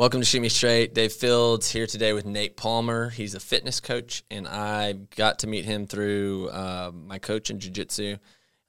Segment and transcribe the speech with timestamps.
[0.00, 0.94] Welcome to Shoot Me Straight.
[0.94, 3.10] Dave Fields here today with Nate Palmer.
[3.10, 7.60] He's a fitness coach, and I got to meet him through uh, my coach in
[7.60, 8.16] Jiu Jitsu.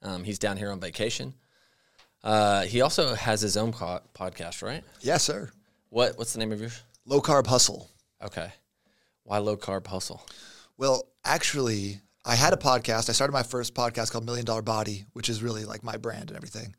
[0.02, 1.32] Um, he's down here on vacation.
[2.22, 4.84] Uh, he also has his own co- podcast, right?
[5.00, 5.50] Yes, sir.
[5.88, 6.82] What What's the name of yours?
[7.06, 7.88] Low carb hustle.
[8.22, 8.52] Okay.
[9.24, 10.20] Why low carb hustle?
[10.76, 13.08] Well, actually, I had a podcast.
[13.08, 16.28] I started my first podcast called Million Dollar Body, which is really like my brand
[16.28, 16.76] and everything.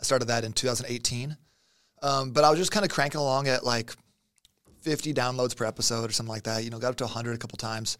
[0.00, 1.36] I started that in 2018.
[2.02, 3.92] Um, but I was just kind of cranking along at like
[4.82, 6.64] 50 downloads per episode or something like that.
[6.64, 7.98] You know, got up to 100 a couple times.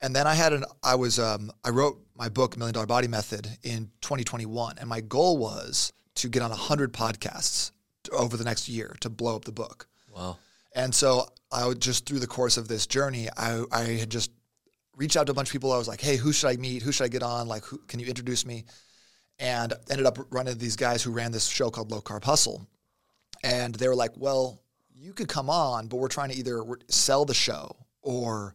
[0.00, 3.06] And then I had an, I was, um, I wrote my book, Million Dollar Body
[3.06, 4.78] Method, in 2021.
[4.78, 7.70] And my goal was to get on 100 podcasts
[8.10, 9.86] over the next year to blow up the book.
[10.14, 10.38] Wow.
[10.74, 14.30] And so I would just through the course of this journey, I, I had just
[14.96, 15.72] reached out to a bunch of people.
[15.72, 16.82] I was like, hey, who should I meet?
[16.82, 17.46] Who should I get on?
[17.46, 18.64] Like, who, can you introduce me?
[19.38, 22.66] And ended up running these guys who ran this show called Low Carb Hustle.
[23.42, 24.60] And they were like, well,
[24.94, 28.54] you could come on, but we're trying to either sell the show or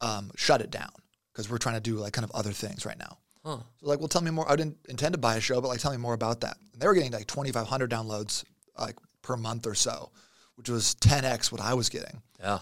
[0.00, 0.90] um, shut it down
[1.32, 3.18] because we're trying to do like kind of other things right now.
[3.44, 3.58] Huh.
[3.80, 4.50] So like, well, tell me more.
[4.50, 6.58] I didn't intend to buy a show, but like, tell me more about that.
[6.72, 8.44] And they were getting like 2,500 downloads
[8.78, 10.10] like per month or so,
[10.56, 12.20] which was 10x what I was getting.
[12.38, 12.58] Yeah.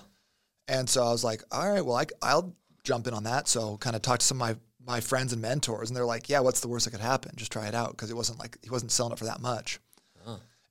[0.68, 3.48] And so I was like, all right, well, I, I'll jump in on that.
[3.48, 4.56] So kind of talked to some of my
[4.86, 7.32] my friends and mentors, and they're like, yeah, what's the worst that could happen?
[7.36, 9.80] Just try it out because it wasn't like he wasn't selling it for that much.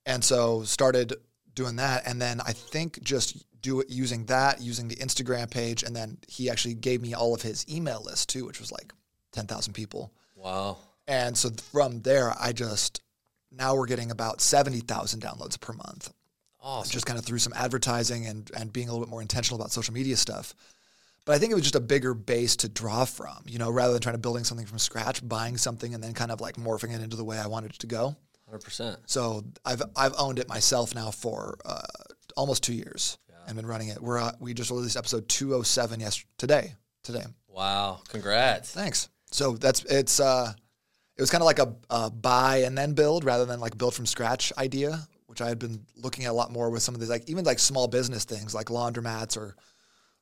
[0.08, 1.14] And so started
[1.54, 5.82] doing that, and then I think just do it using that, using the Instagram page,
[5.82, 8.92] and then he actually gave me all of his email list too, which was like
[9.32, 10.12] ten thousand people.
[10.34, 10.78] Wow.
[11.06, 13.02] And so from there, I just
[13.52, 16.10] now we're getting about seventy thousand downloads per month.
[16.60, 16.90] Awesome.
[16.90, 19.72] Just kind of through some advertising and and being a little bit more intentional about
[19.72, 20.54] social media stuff.
[21.26, 23.92] But I think it was just a bigger base to draw from, you know, rather
[23.92, 26.94] than trying to building something from scratch, buying something and then kind of like morphing
[26.94, 28.16] it into the way I wanted it to go.
[28.48, 28.98] Hundred percent.
[29.06, 31.82] So I've I've owned it myself now for uh,
[32.34, 33.36] almost two years yeah.
[33.46, 34.00] and been running it.
[34.00, 37.24] We're uh, we just released episode two oh seven yesterday today today.
[37.48, 38.00] Wow!
[38.08, 38.70] Congrats.
[38.70, 39.10] Thanks.
[39.30, 40.54] So that's it's uh,
[41.16, 43.92] it was kind of like a, a buy and then build rather than like build
[43.92, 47.02] from scratch idea, which I had been looking at a lot more with some of
[47.02, 49.56] these like even like small business things like laundromats or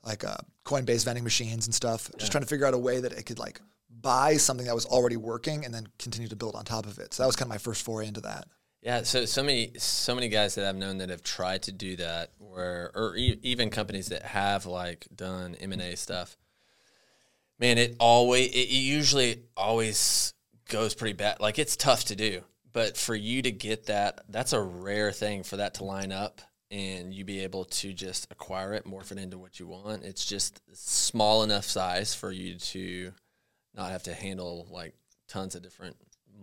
[0.02, 2.10] like uh, coin-based vending machines and stuff.
[2.12, 2.18] Yeah.
[2.18, 3.60] Just trying to figure out a way that it could like
[4.00, 7.14] buy something that was already working and then continue to build on top of it.
[7.14, 8.46] So that was kind of my first foray into that.
[8.82, 11.96] Yeah, so so many so many guys that I've known that have tried to do
[11.96, 16.36] that, where or e- even companies that have like done M and A stuff.
[17.58, 20.34] Man, it always it usually always
[20.68, 21.40] goes pretty bad.
[21.40, 22.42] Like it's tough to do,
[22.72, 26.40] but for you to get that, that's a rare thing for that to line up
[26.70, 30.04] and you be able to just acquire it, morph it into what you want.
[30.04, 33.12] It's just small enough size for you to
[33.76, 34.94] not have to handle like
[35.28, 35.96] tons of different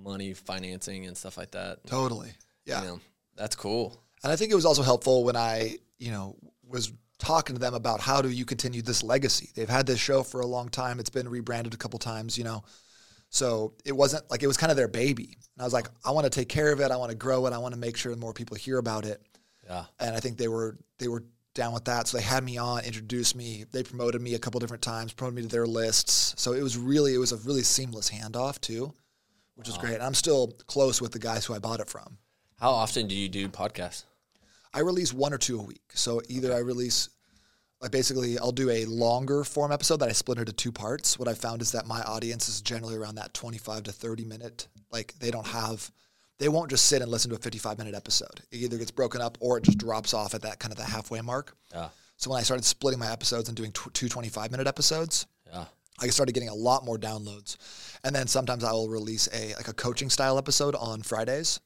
[0.04, 1.86] money financing and stuff like that.
[1.86, 2.32] Totally.
[2.66, 2.82] Yeah.
[2.82, 3.00] You know,
[3.36, 4.02] that's cool.
[4.24, 6.36] And I think it was also helpful when I, you know,
[6.68, 9.50] was talking to them about how do you continue this legacy.
[9.56, 11.00] They've had this show for a long time.
[11.00, 12.64] It's been rebranded a couple times, you know.
[13.30, 15.38] So it wasn't like it was kind of their baby.
[15.56, 16.92] And I was like, I want to take care of it.
[16.92, 17.54] I want to grow it.
[17.54, 19.22] I want to make sure more people hear about it.
[19.66, 19.86] Yeah.
[20.00, 22.08] And I think they were they were down with that.
[22.08, 23.66] So they had me on, introduced me.
[23.72, 26.34] They promoted me a couple different times, promoted me to their lists.
[26.38, 28.94] So it was really it was a really seamless handoff too,
[29.56, 29.74] which wow.
[29.74, 29.94] was great.
[29.96, 32.18] And I'm still close with the guys who I bought it from.
[32.59, 34.03] How often do you do podcasts?
[34.74, 35.84] I release one or two a week.
[35.94, 36.58] So either okay.
[36.58, 37.09] I release
[37.81, 41.19] like basically I'll do a longer form episode that I split into two parts.
[41.19, 44.68] What I found is that my audience is generally around that 25 to 30 minute.
[44.92, 45.92] Like they don't have
[46.40, 48.42] they won't just sit and listen to a 55 minute episode.
[48.52, 50.84] It either gets broken up or it just drops off at that kind of the
[50.84, 51.56] halfway mark.
[51.72, 51.90] Yeah.
[52.18, 55.66] So when I started splitting my episodes and doing two 25 minute episodes, yeah.
[56.00, 57.58] I started getting a lot more downloads.
[58.04, 61.60] And then sometimes I will release a like a coaching style episode on Fridays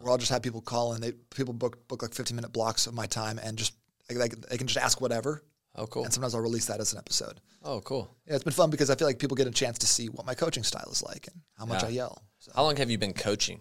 [0.00, 2.86] where I'll just have people call and they people book book like 15 minute blocks
[2.86, 3.74] of my time and just
[4.10, 5.42] like they can just ask whatever.
[5.76, 6.04] Oh, cool.
[6.04, 7.40] And sometimes I'll release that as an episode.
[7.64, 8.14] Oh, cool.
[8.26, 10.26] Yeah, it's been fun because I feel like people get a chance to see what
[10.26, 11.88] my coaching style is like and how much yeah.
[11.88, 12.22] I yell.
[12.38, 12.52] So.
[12.54, 13.60] How long have you been coaching?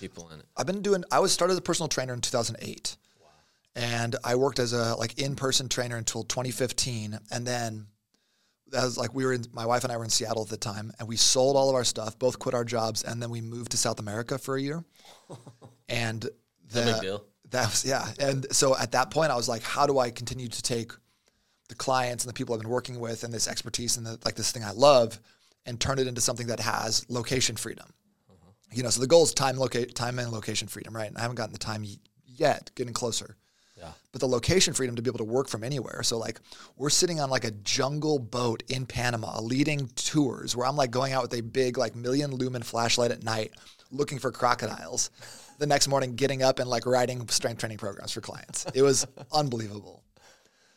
[0.00, 0.46] People in it?
[0.56, 1.04] I've been doing.
[1.10, 3.26] I was started as a personal trainer in 2008, wow.
[3.74, 7.86] and I worked as a like in person trainer until 2015, and then
[8.68, 9.44] that was like we were in.
[9.52, 11.74] My wife and I were in Seattle at the time, and we sold all of
[11.74, 14.62] our stuff, both quit our jobs, and then we moved to South America for a
[14.62, 14.84] year.
[15.88, 16.28] and
[16.72, 17.24] the, no big deal.
[17.50, 20.48] That was yeah, and so at that point, I was like, how do I continue
[20.48, 20.92] to take
[21.68, 24.34] the clients and the people I've been working with and this expertise and the, like
[24.34, 25.18] this thing I love
[25.64, 27.92] and turn it into something that has location freedom
[28.72, 31.08] you know, so the goal is time, locate, time and location freedom, right?
[31.08, 31.84] And I haven't gotten the time
[32.26, 33.36] yet, getting closer.
[33.76, 33.90] Yeah.
[34.12, 36.02] But the location freedom to be able to work from anywhere.
[36.02, 36.40] So like
[36.76, 41.12] we're sitting on like a jungle boat in Panama, leading tours where I'm like going
[41.12, 43.52] out with a big like million lumen flashlight at night,
[43.90, 45.10] looking for crocodiles.
[45.58, 48.66] The next morning, getting up and like writing strength training programs for clients.
[48.74, 50.02] It was unbelievable.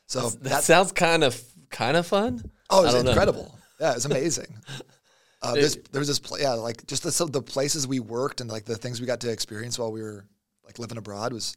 [0.06, 2.50] So That sounds kind of kind of fun.
[2.70, 3.12] oh, it was don't know.
[3.12, 3.58] incredible.
[3.80, 4.58] Yeah, it was amazing.
[5.42, 8.42] Uh, this, there was this, pla- yeah, like just the, so the places we worked
[8.42, 10.26] and like the things we got to experience while we were
[10.66, 11.56] like living abroad was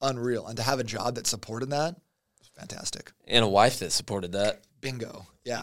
[0.00, 0.46] unreal.
[0.46, 1.94] And to have a job that supported that
[2.38, 3.12] was fantastic.
[3.26, 4.62] And a wife that supported that.
[4.80, 5.26] Bingo.
[5.44, 5.62] Yeah.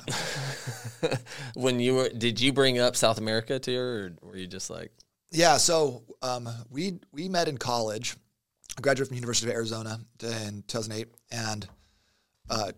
[1.56, 4.69] when you were, did you bring up South America to her, or were you just
[4.69, 4.92] like,
[5.31, 8.16] Yeah, so um, we we met in college.
[8.78, 11.68] I graduated from University of Arizona in 2008, and
[12.50, 12.72] uh,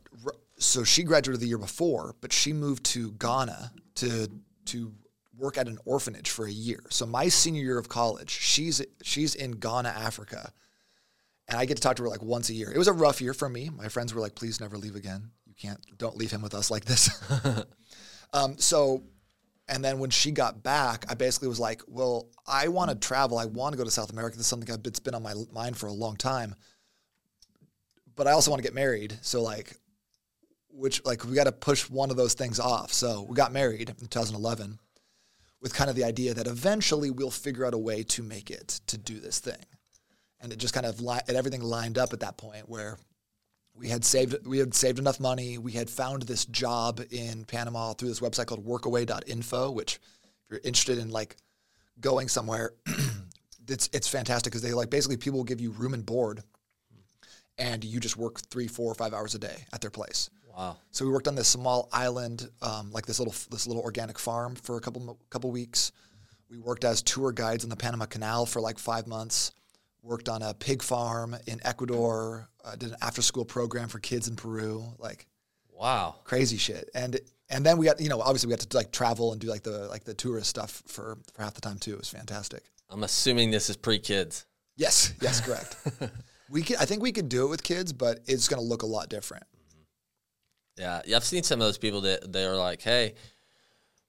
[0.58, 4.28] so she graduated the year before, but she moved to Ghana to
[4.66, 4.94] to
[5.38, 6.80] work at an orphanage for a year.
[6.90, 10.52] So my senior year of college, she's she's in Ghana, Africa,
[11.48, 12.72] and I get to talk to her like once a year.
[12.72, 13.70] It was a rough year for me.
[13.70, 15.32] My friends were like, "Please never leave again.
[15.46, 15.80] You can't.
[15.98, 17.10] Don't leave him with us like this."
[18.34, 19.04] um, so
[19.72, 23.38] and then when she got back, I basically was like, well, I want to travel.
[23.38, 24.36] I want to go to South America.
[24.36, 26.56] This is something I've, it's been on my mind for a long time.
[28.18, 29.18] But I also want to get married.
[29.22, 29.78] So, like,
[30.74, 32.94] which, like, we got to push one of those things off.
[32.94, 34.80] So, we got married in 2011
[35.62, 38.82] with kind of the idea that eventually we'll figure out a way to make it
[38.88, 39.64] to do this thing.
[40.40, 42.98] And it just kind of, li- and everything lined up at that point where
[43.74, 45.58] we had saved we had saved enough money.
[45.58, 50.60] We had found this job in Panama through this website called workaway.info, which if you're
[50.64, 51.38] interested in like
[52.00, 52.74] going somewhere,
[53.68, 56.44] it's it's fantastic because they like basically people will give you room and board
[57.58, 60.30] and you just work three, four, or five hours a day at their place.
[60.62, 64.20] Wow, So we worked on this small island, um, like this little this little organic
[64.20, 65.92] farm for a couple couple weeks.
[66.50, 69.52] We worked as tour guides in the Panama Canal for like five months.
[70.04, 72.50] Worked on a pig farm in Ecuador.
[72.64, 74.84] Uh, did an after school program for kids in Peru.
[74.98, 75.28] Like
[75.70, 76.90] wow, crazy shit.
[76.94, 77.20] And
[77.50, 79.64] and then we got you know obviously we got to like travel and do like
[79.64, 81.94] the like the tourist stuff for for half the time too.
[81.94, 82.64] It was fantastic.
[82.90, 84.46] I'm assuming this is pre kids.
[84.76, 85.76] Yes, yes, correct.
[86.50, 88.84] we could, I think we could do it with kids, but it's going to look
[88.84, 89.44] a lot different.
[90.78, 93.14] Yeah, yeah, I've seen some of those people that they're like, hey,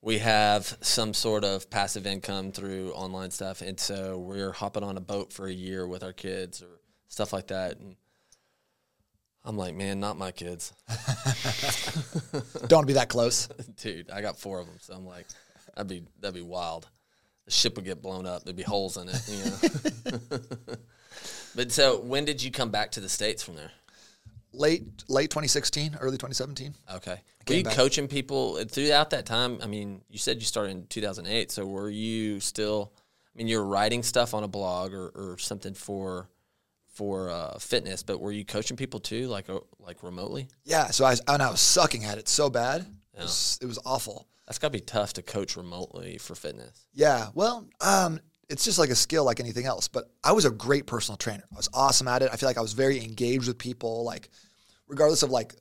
[0.01, 4.97] we have some sort of passive income through online stuff, and so we're hopping on
[4.97, 7.79] a boat for a year with our kids or stuff like that.
[7.79, 7.97] And
[9.45, 10.73] I'm like, man, not my kids,
[12.69, 13.47] Don't be that close.
[13.77, 14.11] dude.
[14.11, 15.27] I got four of them, so I'm like,
[15.75, 16.89] that'd be that'd be wild.
[17.45, 18.45] The ship would get blown up.
[18.45, 20.39] There'd be holes in it, you know.
[21.57, 23.73] but so, when did you come back to the states from there?
[24.53, 26.75] Late late 2016, early 2017.
[26.97, 27.21] Okay.
[27.49, 27.75] Were you back.
[27.75, 29.59] coaching people throughout that time?
[29.63, 31.51] I mean, you said you started in 2008.
[31.51, 32.93] So were you still,
[33.35, 36.29] I mean, you're writing stuff on a blog or, or something for
[36.93, 40.49] for uh, fitness, but were you coaching people too, like uh, like remotely?
[40.65, 42.83] Yeah, so I was, and I was sucking at it so bad.
[43.15, 44.29] It, was, it was awful.
[44.47, 46.87] That's got to be tough to coach remotely for fitness.
[46.93, 48.21] Yeah, well, um,
[48.53, 49.89] it's just like a skill like anything else.
[49.89, 51.45] But I was a great personal trainer.
[51.51, 52.31] I was awesome at it.
[52.33, 54.29] I feel like I was very engaged with people, like
[54.87, 55.55] regardless of like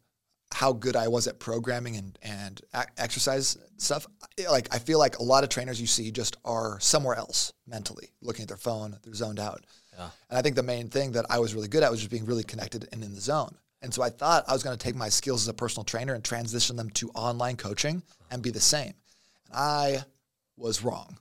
[0.53, 2.61] how good I was at programming and and
[2.97, 4.05] exercise stuff.
[4.49, 8.09] Like I feel like a lot of trainers you see just are somewhere else mentally,
[8.21, 9.65] looking at their phone, they're zoned out.
[9.97, 10.09] Yeah.
[10.29, 12.25] And I think the main thing that I was really good at was just being
[12.25, 13.55] really connected and in the zone.
[13.81, 16.13] And so I thought I was going to take my skills as a personal trainer
[16.13, 18.93] and transition them to online coaching and be the same.
[19.47, 20.03] And I
[20.55, 21.17] was wrong.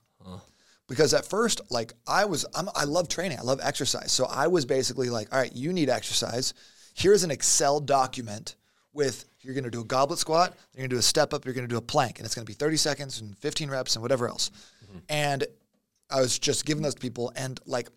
[0.91, 3.39] Because at first, like I was, I'm, I love training.
[3.39, 4.11] I love exercise.
[4.11, 6.53] So I was basically like, all right, you need exercise.
[6.93, 8.57] Here's an Excel document
[8.91, 11.45] with you're going to do a goblet squat, you're going to do a step up,
[11.45, 13.69] you're going to do a plank, and it's going to be 30 seconds and 15
[13.69, 14.51] reps and whatever else.
[14.83, 14.97] Mm-hmm.
[15.07, 15.47] And
[16.09, 17.87] I was just giving those to people, and like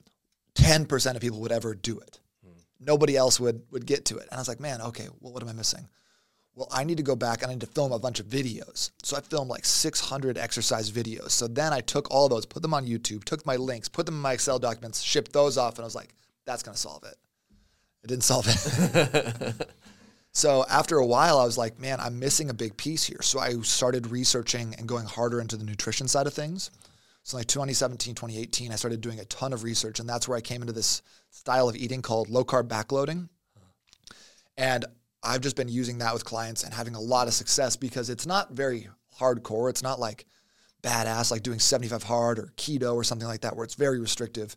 [0.55, 2.21] 10% of people would ever do it.
[2.45, 2.53] Hmm.
[2.79, 4.29] Nobody else would would get to it.
[4.31, 5.89] And I was like, man, okay, well, what am I missing?
[6.57, 8.91] Well, I need to go back and I need to film a bunch of videos.
[9.03, 11.31] So I filmed like 600 exercise videos.
[11.31, 14.15] So then I took all those, put them on YouTube, took my links, put them
[14.15, 17.03] in my Excel documents, shipped those off, and I was like, that's going to solve
[17.05, 17.17] it.
[18.05, 19.69] It didn't solve it.
[20.33, 23.23] so after a while, I was like, man, I'm missing a big piece here.
[23.23, 26.71] So I started researching and going harder into the nutrition side of things.
[27.25, 30.43] So like 2017, 2018, I started doing a ton of research, and that's where I
[30.43, 33.29] came into this style of eating called low carb backloading.
[34.59, 34.85] And
[35.25, 38.26] I've just been using that with clients and having a lot of success because it's
[38.26, 38.88] not very
[39.19, 39.71] hardcore.
[39.71, 40.26] It's not like
[40.83, 44.54] badass, like doing 75 hard or keto or something like that, where it's very restrictive.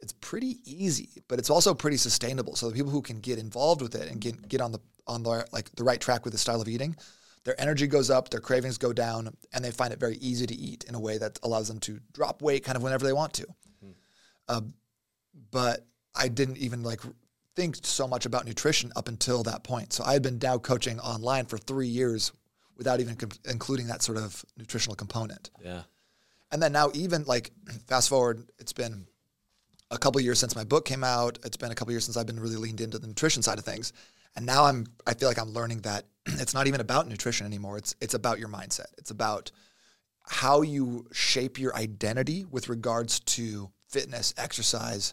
[0.00, 2.56] It's pretty easy, but it's also pretty sustainable.
[2.56, 5.22] So the people who can get involved with it and get, get on the on
[5.22, 6.96] the like the right track with the style of eating,
[7.44, 10.54] their energy goes up, their cravings go down, and they find it very easy to
[10.54, 13.32] eat in a way that allows them to drop weight kind of whenever they want
[13.34, 13.46] to.
[14.48, 14.60] Uh,
[15.50, 17.00] but I didn't even like
[17.60, 19.92] think so much about nutrition up until that point.
[19.92, 22.32] So I had been now coaching online for three years
[22.78, 25.50] without even com- including that sort of nutritional component.
[25.62, 25.82] Yeah.
[26.50, 27.50] And then now, even like
[27.86, 29.06] fast forward, it's been
[29.90, 31.38] a couple years since my book came out.
[31.44, 33.64] It's been a couple years since I've been really leaned into the nutrition side of
[33.66, 33.92] things.
[34.36, 37.76] And now I'm I feel like I'm learning that it's not even about nutrition anymore.
[37.76, 38.86] It's it's about your mindset.
[38.96, 39.50] It's about
[40.22, 45.12] how you shape your identity with regards to fitness, exercise,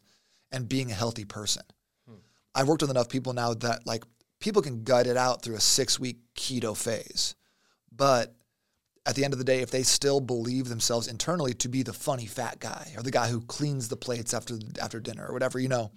[0.49, 1.63] and being a healthy person.
[2.57, 4.03] I've worked with enough people now that like
[4.39, 7.35] people can gut it out through a 6-week keto phase.
[7.95, 8.35] But
[9.05, 11.93] at the end of the day, if they still believe themselves internally to be the
[11.93, 15.59] funny fat guy or the guy who cleans the plates after after dinner or whatever,
[15.59, 15.91] you know,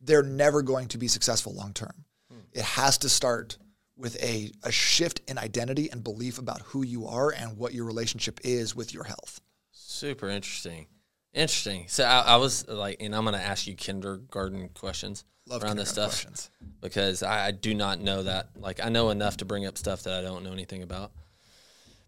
[0.00, 2.04] they're never going to be successful long term.
[2.30, 2.38] Hmm.
[2.52, 3.58] It has to start
[3.96, 7.84] with a, a shift in identity and belief about who you are and what your
[7.84, 9.40] relationship is with your health.
[9.72, 10.86] Super interesting.
[11.34, 11.86] Interesting.
[11.88, 15.76] So I, I was like, and I'm going to ask you kindergarten questions Love around
[15.76, 16.50] this stuff questions.
[16.80, 18.50] because I, I do not know that.
[18.56, 21.12] Like, I know enough to bring up stuff that I don't know anything about.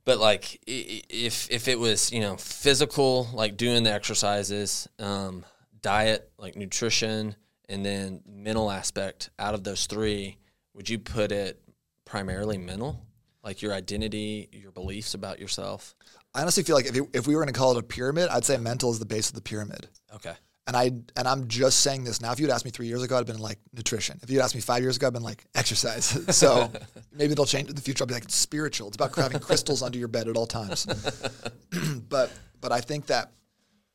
[0.04, 5.44] But like if if it was you know physical like doing the exercises um,
[5.82, 7.36] diet like nutrition
[7.68, 10.38] and then mental aspect out of those three
[10.74, 11.62] would you put it
[12.04, 13.06] primarily mental?
[13.44, 15.94] Like your identity your beliefs about yourself?
[16.34, 18.44] I honestly feel like if, if we were going to call it a pyramid i'd
[18.44, 19.88] say mental is the base of the pyramid.
[20.14, 20.34] Okay
[20.66, 20.84] and I
[21.16, 22.32] and I'm just saying this now.
[22.32, 24.18] If you'd asked me three years ago, I'd been like nutrition.
[24.22, 26.18] If you'd asked me five years ago, I'd been like exercise.
[26.36, 26.70] so
[27.12, 28.04] maybe they'll change in the future.
[28.04, 28.88] I'll be like it's spiritual.
[28.88, 30.86] It's about having crystals under your bed at all times.
[32.08, 33.32] but but I think that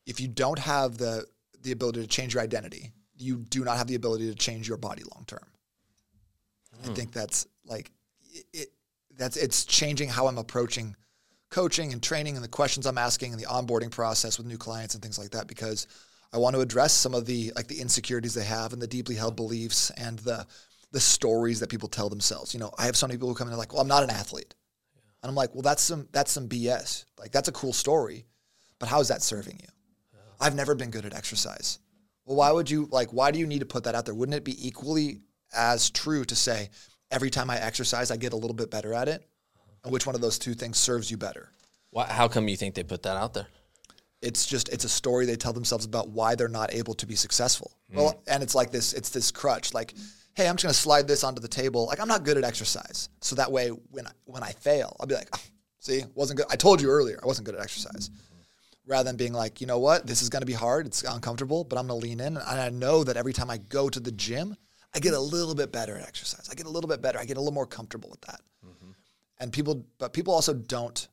[0.05, 1.25] if you don't have the
[1.61, 4.77] the ability to change your identity, you do not have the ability to change your
[4.77, 5.47] body long term.
[6.83, 6.93] I hmm.
[6.93, 7.91] think that's like
[8.33, 8.67] it, it,
[9.17, 10.95] That's it's changing how I'm approaching
[11.49, 14.93] coaching and training and the questions I'm asking and the onboarding process with new clients
[14.93, 15.87] and things like that because
[16.35, 19.15] I want to address some of the like the insecurities they have and the deeply
[19.15, 20.45] held beliefs and the
[20.91, 22.53] the stories that people tell themselves.
[22.53, 24.09] You know, I have some people who come in and like, "Well, I'm not an
[24.09, 24.53] athlete,"
[25.23, 27.05] and I'm like, "Well, that's some that's some BS.
[27.17, 28.25] Like, that's a cool story,
[28.79, 29.69] but how is that serving you?
[30.13, 30.19] Yeah.
[30.45, 31.79] I've never been good at exercise.
[32.25, 33.11] Well, why would you like?
[33.11, 34.13] Why do you need to put that out there?
[34.13, 35.21] Wouldn't it be equally
[35.53, 36.69] as true to say
[37.11, 39.21] every time I exercise, I get a little bit better at it?
[39.21, 39.71] Uh-huh.
[39.85, 41.49] And which one of those two things serves you better?
[41.91, 43.47] Why, how come you think they put that out there?
[44.21, 47.15] It's just it's a story they tell themselves about why they're not able to be
[47.15, 47.77] successful.
[47.91, 47.97] Mm.
[47.97, 49.93] Well, and it's like this it's this crutch like
[50.35, 51.85] hey, I'm just going to slide this onto the table.
[51.87, 53.09] Like I'm not good at exercise.
[53.21, 55.41] So that way when I, when I fail, I'll be like, oh,
[55.79, 56.47] see, wasn't good.
[56.49, 58.11] I told you earlier, I wasn't good at exercise.
[58.85, 61.63] Rather than being like, you know what, this is going to be hard, it's uncomfortable,
[61.63, 63.99] but I'm going to lean in and I know that every time I go to
[63.99, 64.55] the gym,
[64.93, 66.47] I get a little bit better at exercise.
[66.51, 67.17] I get a little bit better.
[67.17, 68.41] I get a little more comfortable with that.
[68.65, 68.91] Mm-hmm.
[69.39, 71.07] And people but people also don't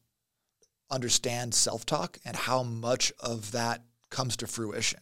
[0.92, 5.00] understand self talk and how much of that comes to fruition.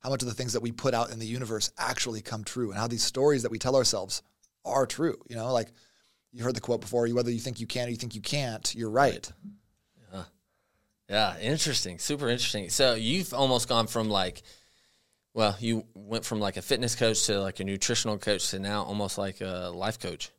[0.00, 2.70] How much of the things that we put out in the universe actually come true,
[2.70, 4.22] and how these stories that we tell ourselves
[4.64, 5.18] are true.
[5.28, 5.72] You know, like
[6.32, 8.74] you heard the quote before: "Whether you think you can or you think you can't,
[8.74, 9.30] you're right."
[10.12, 10.24] Yeah,
[11.08, 12.70] yeah, interesting, super interesting.
[12.70, 14.42] So you've almost gone from like,
[15.34, 18.84] well, you went from like a fitness coach to like a nutritional coach to now
[18.84, 20.30] almost like a life coach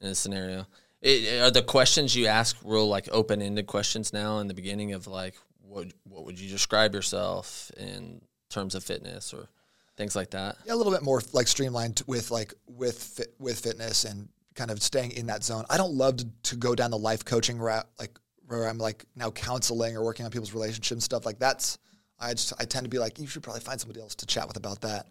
[0.00, 0.66] in this scenario.
[1.00, 4.92] It, are the questions you ask real like open ended questions now in the beginning
[4.92, 9.48] of like what what would you describe yourself in terms of fitness or
[9.96, 10.56] things like that?
[10.66, 14.70] Yeah, a little bit more like streamlined with like with fit, with fitness and kind
[14.70, 15.64] of staying in that zone.
[15.70, 19.04] I don't love to, to go down the life coaching route like where I'm like
[19.14, 21.78] now counseling or working on people's relationships stuff like that's
[22.18, 24.48] I just I tend to be like you should probably find somebody else to chat
[24.48, 25.06] with about that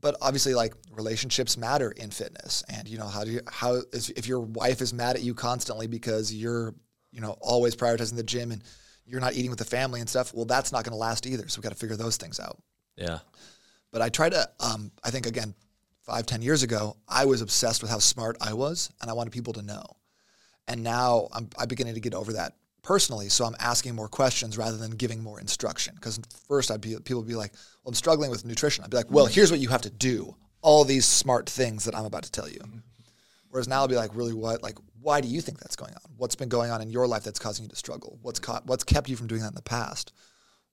[0.00, 2.62] but obviously like relationships matter in fitness.
[2.68, 5.34] And you know how do you how is, if your wife is mad at you
[5.34, 6.74] constantly because you're
[7.12, 8.62] you know always prioritizing the gym and
[9.04, 11.48] you're not eating with the family and stuff well that's not going to last either.
[11.48, 12.58] So we got to figure those things out.
[12.96, 13.18] Yeah.
[13.90, 15.54] But i try to um, i think again
[16.02, 19.32] five ten years ago i was obsessed with how smart i was and i wanted
[19.32, 19.84] people to know.
[20.66, 22.54] And now i'm, I'm beginning to get over that
[22.88, 23.28] personally.
[23.28, 25.94] So I'm asking more questions rather than giving more instruction.
[25.94, 26.18] Because
[26.48, 29.10] first, I'd be people would be like, "Well, I'm struggling with nutrition." I'd be like,
[29.10, 29.34] "Well, mm-hmm.
[29.34, 30.34] here's what you have to do.
[30.62, 32.78] All these smart things that I'm about to tell you." Mm-hmm.
[33.50, 34.62] Whereas now I'll be like, "Really, what?
[34.62, 36.12] Like, why do you think that's going on?
[36.16, 38.18] What's been going on in your life that's causing you to struggle?
[38.22, 40.14] What's ca- what's kept you from doing that in the past?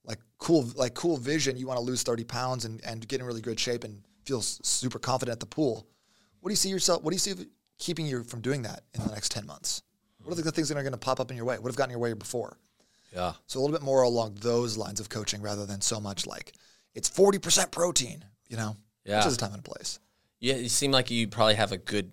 [0.02, 1.58] Like, cool, like cool vision.
[1.58, 4.40] You want to lose 30 pounds and and get in really good shape and feel
[4.40, 5.86] super confident at the pool.
[6.40, 7.02] What do you see yourself?
[7.02, 7.34] What do you see
[7.78, 9.82] keeping you from doing that in the next 10 months?"
[10.26, 11.56] What are the things that are going to pop up in your way?
[11.56, 12.58] What have gotten your way before?
[13.14, 13.34] Yeah.
[13.46, 16.52] So a little bit more along those lines of coaching rather than so much like
[16.96, 18.76] it's 40% protein, you know?
[19.04, 19.18] Yeah.
[19.18, 20.00] Which is a time and a place.
[20.40, 22.10] Yeah, you seem like you probably have a good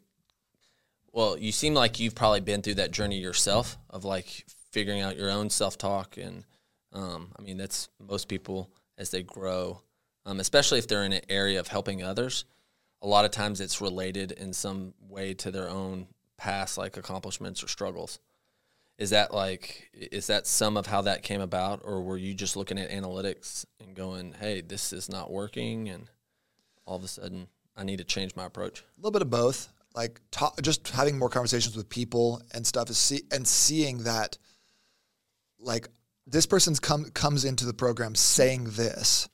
[1.12, 5.16] well, you seem like you've probably been through that journey yourself of like figuring out
[5.16, 6.44] your own self talk and
[6.92, 9.82] um, I mean that's most people as they grow,
[10.26, 12.46] um, especially if they're in an area of helping others.
[13.02, 16.08] A lot of times it's related in some way to their own
[16.44, 18.20] past like accomplishments or struggles.
[18.98, 22.58] is that like is that some of how that came about or were you just
[22.58, 26.10] looking at analytics and going hey this is not working and
[26.86, 27.48] all of a sudden
[27.78, 30.20] i need to change my approach a little bit of both like
[30.62, 34.38] just having more conversations with people and stuff is see- and seeing that
[35.60, 35.88] like
[36.28, 39.30] this person's come comes into the program saying this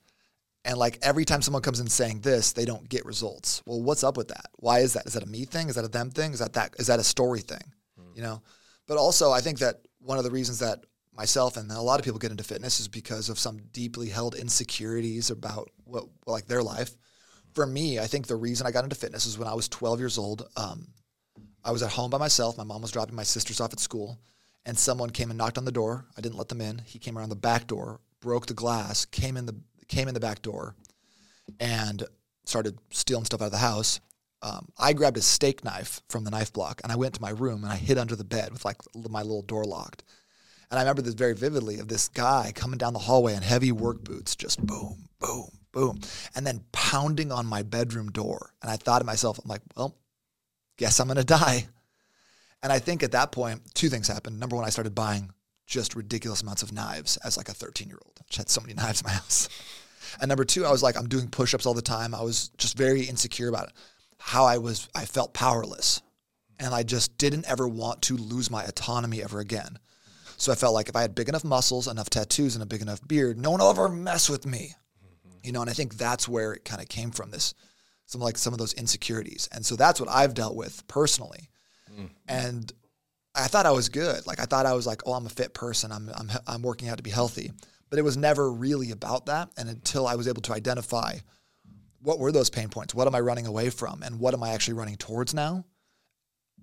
[0.64, 3.62] and like every time someone comes in saying this they don't get results.
[3.66, 4.46] Well what's up with that?
[4.56, 5.06] Why is that?
[5.06, 5.68] Is that a me thing?
[5.68, 6.32] Is that a them thing?
[6.32, 7.62] Is that that is that a story thing?
[7.98, 8.16] Mm.
[8.16, 8.42] you know?
[8.86, 12.04] But also i think that one of the reasons that myself and a lot of
[12.04, 16.62] people get into fitness is because of some deeply held insecurities about what like their
[16.62, 16.90] life.
[17.54, 19.98] For me i think the reason i got into fitness is when i was 12
[19.98, 20.88] years old um,
[21.64, 22.56] i was at home by myself.
[22.56, 24.18] My mom was dropping my sisters off at school
[24.66, 26.06] and someone came and knocked on the door.
[26.16, 26.78] I didn't let them in.
[26.84, 29.58] He came around the back door, broke the glass, came in the
[29.90, 30.74] came in the back door,
[31.58, 32.04] and
[32.44, 34.00] started stealing stuff out of the house.
[34.42, 37.30] Um, I grabbed a steak knife from the knife block and I went to my
[37.30, 40.02] room and I hid under the bed with like my little door locked.
[40.70, 43.72] And I remember this very vividly of this guy coming down the hallway in heavy
[43.72, 46.00] work boots, just boom, boom, boom,
[46.34, 48.54] and then pounding on my bedroom door.
[48.62, 49.96] And I thought to myself, I'm like, well,
[50.76, 51.66] guess I'm gonna die.
[52.62, 54.38] And I think at that point, two things happened.
[54.38, 55.32] Number one, I started buying
[55.66, 58.20] just ridiculous amounts of knives as like a 13 year old.
[58.20, 59.48] I had so many knives in my house.
[60.20, 62.14] And number two, I was like, I'm doing push ups all the time.
[62.14, 63.72] I was just very insecure about it.
[64.18, 66.02] How I was, I felt powerless.
[66.58, 69.78] And I just didn't ever want to lose my autonomy ever again.
[70.36, 72.82] So I felt like if I had big enough muscles, enough tattoos, and a big
[72.82, 74.74] enough beard, no one will ever mess with me.
[75.42, 77.54] You know, and I think that's where it kind of came from this,
[78.04, 79.48] some like some of those insecurities.
[79.52, 81.50] And so that's what I've dealt with personally
[81.98, 82.10] Mm.
[82.28, 82.72] And
[83.34, 84.26] I thought I was good.
[84.26, 85.92] Like I thought I was like, oh, I'm a fit person.
[85.92, 87.52] I'm I'm I'm working out to be healthy.
[87.90, 89.50] But it was never really about that.
[89.58, 91.16] And until I was able to identify
[92.02, 94.50] what were those pain points, what am I running away from, and what am I
[94.50, 95.64] actually running towards now,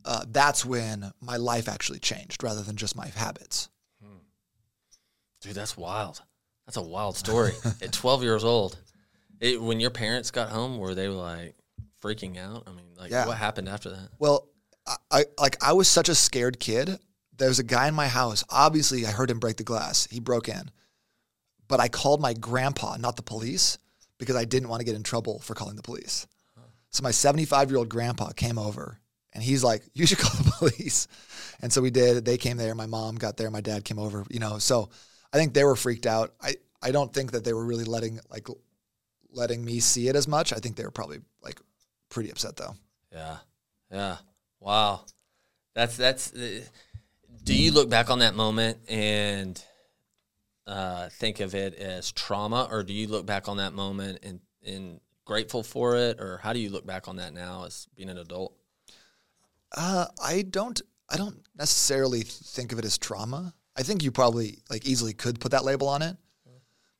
[0.05, 3.69] uh, that's when my life actually changed rather than just my habits.
[4.01, 4.17] Hmm.
[5.41, 6.21] Dude, that's wild.
[6.65, 7.51] That's a wild story.
[7.81, 8.77] At 12 years old,
[9.39, 11.55] it, when your parents got home, were they like
[12.01, 12.63] freaking out?
[12.67, 13.27] I mean, like, yeah.
[13.27, 14.09] what happened after that?
[14.19, 14.49] Well,
[15.11, 16.97] I, like I was such a scared kid.
[17.37, 18.43] There was a guy in my house.
[18.49, 20.07] Obviously, I heard him break the glass.
[20.09, 20.71] He broke in,
[21.67, 23.77] but I called my grandpa, not the police,
[24.17, 26.27] because I didn't want to get in trouble for calling the police.
[26.89, 28.99] So my 75 year old grandpa came over,
[29.33, 31.07] and he's like, "You should call the police."
[31.61, 32.25] And so we did.
[32.25, 32.75] They came there.
[32.75, 33.51] My mom got there.
[33.51, 34.25] My dad came over.
[34.29, 34.89] You know, so
[35.33, 36.33] I think they were freaked out.
[36.41, 38.47] I I don't think that they were really letting like
[39.31, 40.53] letting me see it as much.
[40.53, 41.59] I think they were probably like
[42.09, 42.75] pretty upset though.
[43.11, 43.37] Yeah,
[43.91, 44.17] yeah.
[44.59, 45.01] Wow,
[45.75, 46.33] that's that's.
[46.33, 46.61] Uh,
[47.43, 49.61] do you look back on that moment and
[50.67, 54.39] uh, think of it as trauma, or do you look back on that moment and
[54.65, 58.09] and grateful for it, or how do you look back on that now as being
[58.09, 58.53] an adult?
[59.75, 60.79] Uh, I don't.
[61.09, 63.53] I don't necessarily think of it as trauma.
[63.77, 66.17] I think you probably like easily could put that label on it,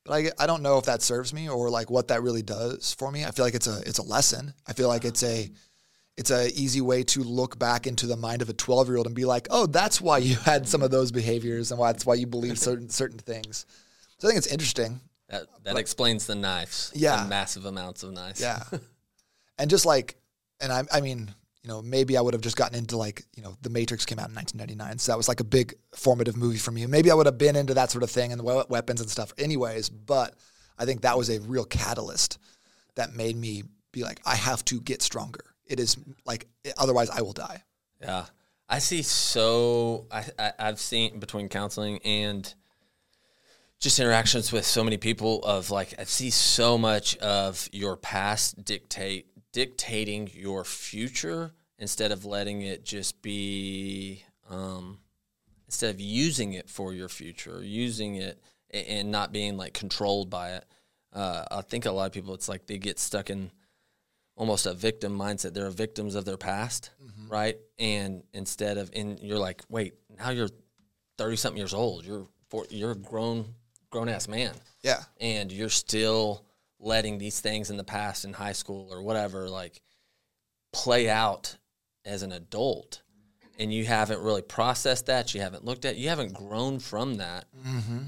[0.06, 2.93] but I, I don't know if that serves me or like what that really does
[2.93, 3.25] for me.
[3.25, 4.53] I feel like it's a it's a lesson.
[4.65, 5.51] I feel like it's a
[6.17, 9.06] it's a easy way to look back into the mind of a 12 year old
[9.06, 12.06] and be like, oh, that's why you had some of those behaviors and why that's
[12.06, 13.65] why you believe certain certain things.
[14.17, 14.99] So I think it's interesting.
[15.30, 16.91] That that but, explains the knives.
[16.95, 18.41] Yeah, the massive amounts of knives.
[18.41, 18.63] Yeah,
[19.60, 20.17] and just like,
[20.60, 21.30] and I, I mean,
[21.62, 24.19] you know, maybe I would have just gotten into like, you know, The Matrix came
[24.19, 26.86] out in 1999, so that was like a big formative movie for me.
[26.88, 29.89] Maybe I would have been into that sort of thing and weapons and stuff, anyways.
[29.89, 30.34] But
[30.80, 32.39] I think that was a real catalyst
[32.95, 37.21] that made me be like, I have to get stronger it is like otherwise I
[37.21, 37.63] will die.
[38.01, 38.25] Yeah,
[38.69, 39.01] I see.
[39.01, 42.53] So I, I I've seen between counseling and
[43.80, 48.63] just interactions with so many people of like I see so much of your past
[48.63, 54.99] dictate dictating your future instead of letting it just be um,
[55.67, 60.53] instead of using it for your future, using it and not being like controlled by
[60.53, 60.65] it.
[61.13, 63.51] Uh, I think a lot of people, it's like they get stuck in
[64.38, 65.54] almost a victim mindset.
[65.54, 67.30] They're victims of their past, mm-hmm.
[67.30, 67.58] right?
[67.78, 70.50] And instead of, and you're like, wait, now you're
[71.17, 72.06] thirty something years old.
[72.06, 73.54] You're for, you're a grown
[73.89, 74.54] grown ass man.
[74.82, 76.45] Yeah, and you're still
[76.80, 79.82] letting these things in the past in high school or whatever like
[80.71, 81.58] play out
[82.06, 83.02] as an adult
[83.58, 87.45] and you haven't really processed that you haven't looked at you haven't grown from that
[87.65, 88.00] mm-hmm.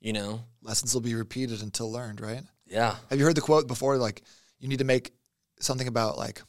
[0.00, 3.66] you know lessons will be repeated until learned right yeah have you heard the quote
[3.66, 4.22] before like
[4.58, 5.12] you need to make
[5.60, 6.42] something about like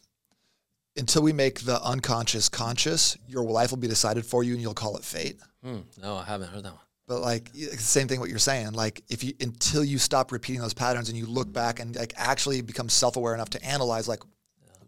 [0.97, 4.73] until we make the unconscious conscious, your life will be decided for you, and you'll
[4.73, 5.39] call it fate.
[5.63, 5.79] Hmm.
[6.01, 6.81] No, I haven't heard that one.
[7.07, 8.71] But like it's the same thing what you're saying.
[8.73, 12.13] Like if you until you stop repeating those patterns and you look back and like
[12.17, 14.23] actually become self aware enough to analyze like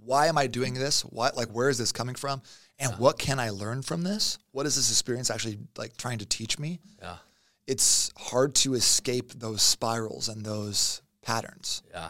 [0.04, 1.02] why am I doing this?
[1.02, 2.42] What like where is this coming from?
[2.80, 4.38] And what can I learn from this?
[4.52, 6.80] What is this experience actually like trying to teach me?
[7.02, 7.18] Yeah.
[7.66, 11.84] It's hard to escape those spirals and those patterns.
[11.92, 12.10] Yeah.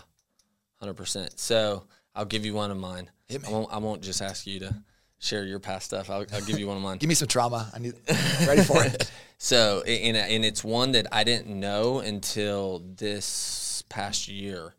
[0.80, 1.40] Hundred percent.
[1.40, 1.86] So
[2.18, 3.10] I'll give you one of mine.
[3.32, 4.76] I won't I won't just ask you to
[5.20, 6.10] share your past stuff.
[6.10, 6.98] I'll, I'll give you one of mine.
[6.98, 7.70] Give me some trauma.
[7.74, 7.94] I need
[8.46, 9.10] ready for it.
[9.40, 14.74] So, and, and it's one that I didn't know until this past year.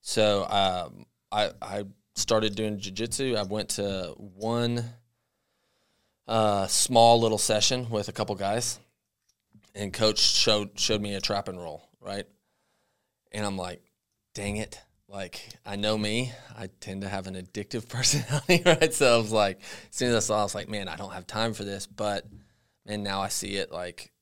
[0.00, 1.84] So, um, I, I
[2.16, 3.36] started doing jujitsu.
[3.36, 4.84] I went to one
[6.26, 8.80] uh, small little session with a couple guys,
[9.74, 12.26] and coach showed showed me a trap and roll, right?
[13.30, 13.82] And I'm like,
[14.34, 14.80] dang it.
[15.08, 16.32] Like, I know me.
[16.56, 18.92] I tend to have an addictive personality, right?
[18.92, 21.12] So I was like, as soon as I saw I was like, man, I don't
[21.12, 21.86] have time for this.
[21.86, 22.26] But
[22.86, 24.12] and now I see it like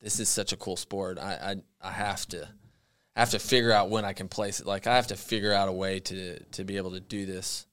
[0.00, 1.18] this is such a cool sport.
[1.18, 2.48] I I, I have to
[3.16, 4.66] I have to figure out when I can place it.
[4.66, 7.66] Like I have to figure out a way to to be able to do this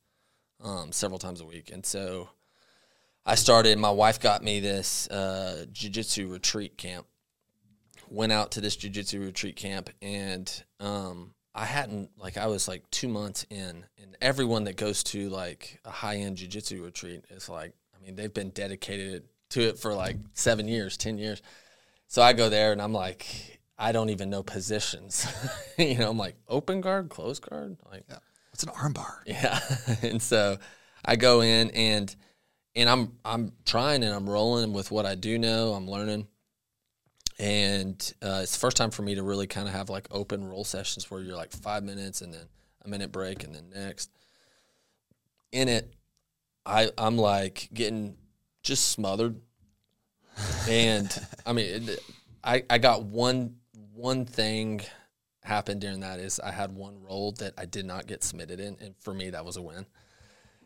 [0.64, 1.72] um, several times a week.
[1.72, 2.30] And so
[3.26, 3.78] I started.
[3.78, 7.06] My wife got me this uh, jujitsu retreat camp.
[8.10, 12.90] Went out to this jujitsu retreat camp, and um, I hadn't like I was like
[12.92, 17.50] two months in, and everyone that goes to like a high end jujitsu retreat is
[17.50, 21.42] like, I mean, they've been dedicated to it for like seven years, ten years.
[22.08, 25.26] So I go there and I'm like, I don't even know positions.
[25.80, 28.20] you know, I'm like open guard, close guard, like Yeah.
[28.52, 29.16] What's an armbar?
[29.26, 29.60] yeah.
[30.04, 30.58] and so
[31.04, 32.16] I go in and
[32.76, 35.74] and I'm I'm trying and I'm rolling with what I do know.
[35.74, 36.28] I'm learning.
[37.40, 40.48] And uh, it's the first time for me to really kind of have like open
[40.48, 42.46] roll sessions where you're like five minutes and then
[42.84, 44.10] a minute break and then next.
[45.52, 45.94] In it,
[46.66, 48.18] I I'm like getting
[48.64, 49.40] just smothered.
[50.68, 51.10] And
[51.46, 52.00] I mean, it,
[52.44, 53.58] I I got one
[53.94, 54.82] one thing
[55.44, 58.78] happened during that is I had one roll that I did not get submitted in,
[58.82, 59.86] and for me that was a win.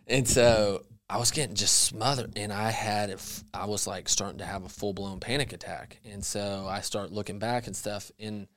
[0.07, 3.13] And so I was getting just smothered, and I had
[3.53, 7.11] I was like starting to have a full blown panic attack, and so I start
[7.11, 8.47] looking back and stuff, and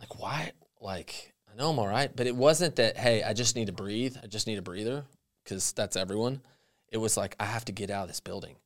[0.00, 3.56] like why like I know I'm all right, but it wasn't that hey I just
[3.56, 5.04] need to breathe, I just need a breather
[5.44, 6.40] because that's everyone.
[6.88, 8.56] It was like I have to get out of this building,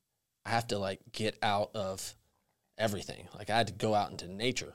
[0.45, 2.15] I have to like get out of
[2.77, 3.27] everything.
[3.37, 4.73] Like I had to go out into nature,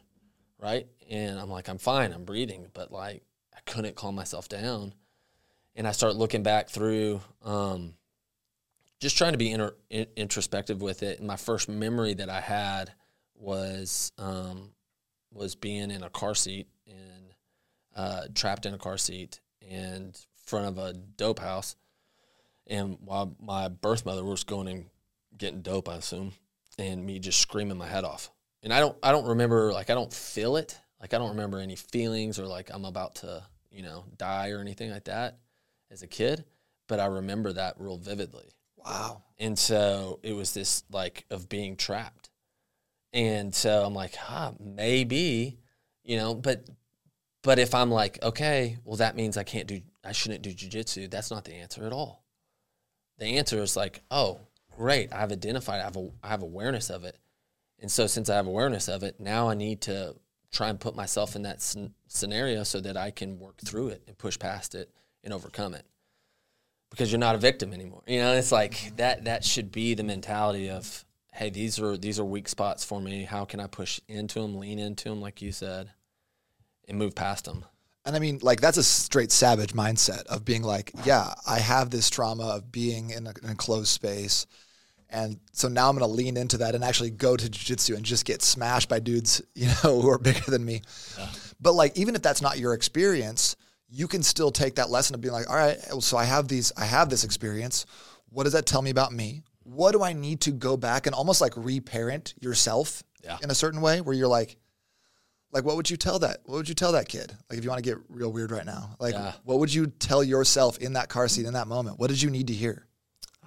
[0.58, 0.86] right?
[1.08, 3.22] And I'm like I'm fine, I'm breathing, but like
[3.54, 4.92] I couldn't calm myself down
[5.74, 7.94] and I start looking back through, um,
[9.00, 11.22] just trying to be inter- in- introspective with it.
[11.22, 12.92] My first memory that I had
[13.34, 14.70] was um,
[15.32, 17.34] was being in a car seat and
[17.94, 20.12] uh, trapped in a car seat in
[20.44, 21.76] front of a dope house,
[22.66, 24.86] and while my birth mother was going and
[25.36, 26.32] getting dope, I assume,
[26.78, 28.30] and me just screaming my head off.
[28.62, 31.58] And I don't, I don't remember, like I don't feel it, like I don't remember
[31.58, 35.38] any feelings or like I'm about to, you know, die or anything like that
[35.90, 36.44] as a kid,
[36.88, 38.55] but I remember that real vividly.
[38.86, 39.22] Wow.
[39.38, 42.30] And so it was this like of being trapped.
[43.12, 45.58] And so I'm like, huh, maybe,
[46.04, 46.68] you know, but
[47.42, 51.10] but if I'm like, okay, well that means I can't do I shouldn't do jujitsu,
[51.10, 52.24] that's not the answer at all.
[53.18, 54.40] The answer is like, oh,
[54.76, 57.18] great, I've identified, I have I have awareness of it.
[57.80, 60.14] And so since I have awareness of it, now I need to
[60.52, 61.60] try and put myself in that
[62.06, 64.90] scenario so that I can work through it and push past it
[65.24, 65.84] and overcome it
[66.90, 68.02] because you're not a victim anymore.
[68.06, 72.18] You know, it's like that that should be the mentality of hey, these are these
[72.18, 73.24] are weak spots for me.
[73.24, 75.90] How can I push into them, lean into them like you said
[76.88, 77.64] and move past them?
[78.04, 81.90] And I mean, like that's a straight savage mindset of being like, yeah, I have
[81.90, 84.46] this trauma of being in a, an enclosed space.
[85.08, 88.04] And so now I'm going to lean into that and actually go to jiu-jitsu and
[88.04, 90.82] just get smashed by dudes, you know, who are bigger than me.
[91.18, 91.28] Yeah.
[91.60, 93.56] But like, even if that's not your experience,
[93.88, 96.72] you can still take that lesson of being like, all right, so I have these,
[96.76, 97.86] I have this experience.
[98.30, 99.42] What does that tell me about me?
[99.62, 103.38] What do I need to go back and almost like reparent yourself yeah.
[103.42, 104.56] in a certain way where you're like,
[105.52, 106.40] like what would you tell that?
[106.44, 107.32] What would you tell that kid?
[107.48, 109.32] Like if you want to get real weird right now, like yeah.
[109.44, 111.98] what would you tell yourself in that car seat in that moment?
[111.98, 112.86] What did you need to hear?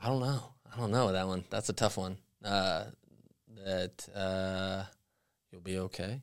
[0.02, 0.54] I don't know.
[0.73, 1.43] I don't know that one.
[1.49, 2.17] That's a tough one.
[2.43, 2.86] Uh,
[3.65, 4.84] that uh,
[5.52, 6.21] you'll be okay.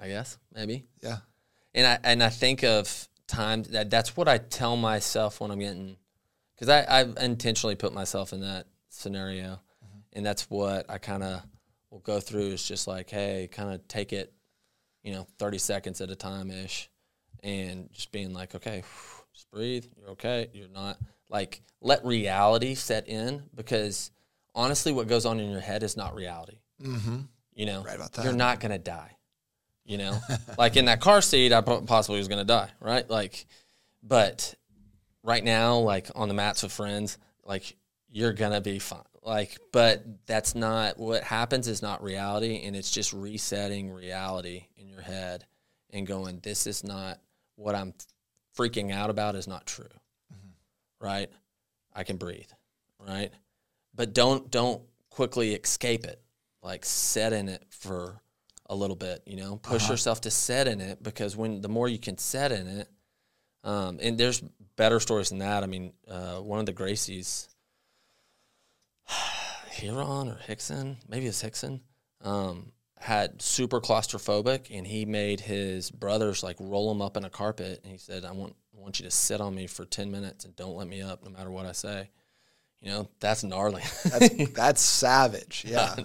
[0.00, 0.86] I guess maybe.
[1.02, 1.18] Yeah.
[1.74, 5.58] And I and I think of times that that's what I tell myself when I'm
[5.58, 5.96] getting
[6.54, 9.98] because I I've intentionally put myself in that scenario, mm-hmm.
[10.12, 11.42] and that's what I kind of
[11.90, 12.48] will go through.
[12.48, 14.32] Is just like, hey, kind of take it,
[15.02, 16.90] you know, thirty seconds at a time ish,
[17.42, 18.82] and just being like, okay,
[19.32, 19.86] just breathe.
[19.96, 20.48] You're okay.
[20.52, 24.10] You're not like let reality set in because
[24.54, 26.58] honestly, what goes on in your head is not reality.
[26.82, 27.20] Mm-hmm.
[27.54, 28.24] You know, right about that.
[28.24, 29.16] You're not gonna die
[29.84, 30.18] you know
[30.58, 33.46] like in that car seat i possibly was going to die right like
[34.02, 34.54] but
[35.22, 37.76] right now, like on the mats with friends, like
[38.10, 39.00] you're gonna be fine.
[39.22, 41.68] Like, but that's not what happens.
[41.68, 45.44] Is not reality, and it's just resetting reality in your head
[45.90, 47.20] and going, "This is not
[47.56, 47.94] what I'm
[48.56, 49.36] freaking out about.
[49.36, 49.84] Is not true."
[50.32, 51.04] Mm-hmm.
[51.04, 51.30] Right?
[51.92, 52.50] I can breathe.
[52.98, 53.30] Right?
[53.94, 56.22] But don't don't quickly escape it.
[56.62, 58.22] Like set in it for
[58.70, 59.22] a little bit.
[59.26, 59.92] You know, push uh-huh.
[59.92, 62.88] yourself to set in it because when the more you can set in it,
[63.64, 64.40] um, and there's
[64.76, 65.62] better stories than that.
[65.62, 67.48] I mean, uh, one of the Gracies,
[69.10, 71.80] Rorion or Rickson, maybe it's Rickson,
[72.22, 77.30] um, had super claustrophobic, and he made his brothers like roll him up in a
[77.30, 80.10] carpet, and he said, "I want I want you to sit on me for ten
[80.10, 82.08] minutes and don't let me up, no matter what I say."
[82.80, 83.82] You know, that's gnarly.
[84.04, 85.66] that's, that's savage.
[85.68, 85.96] Yeah.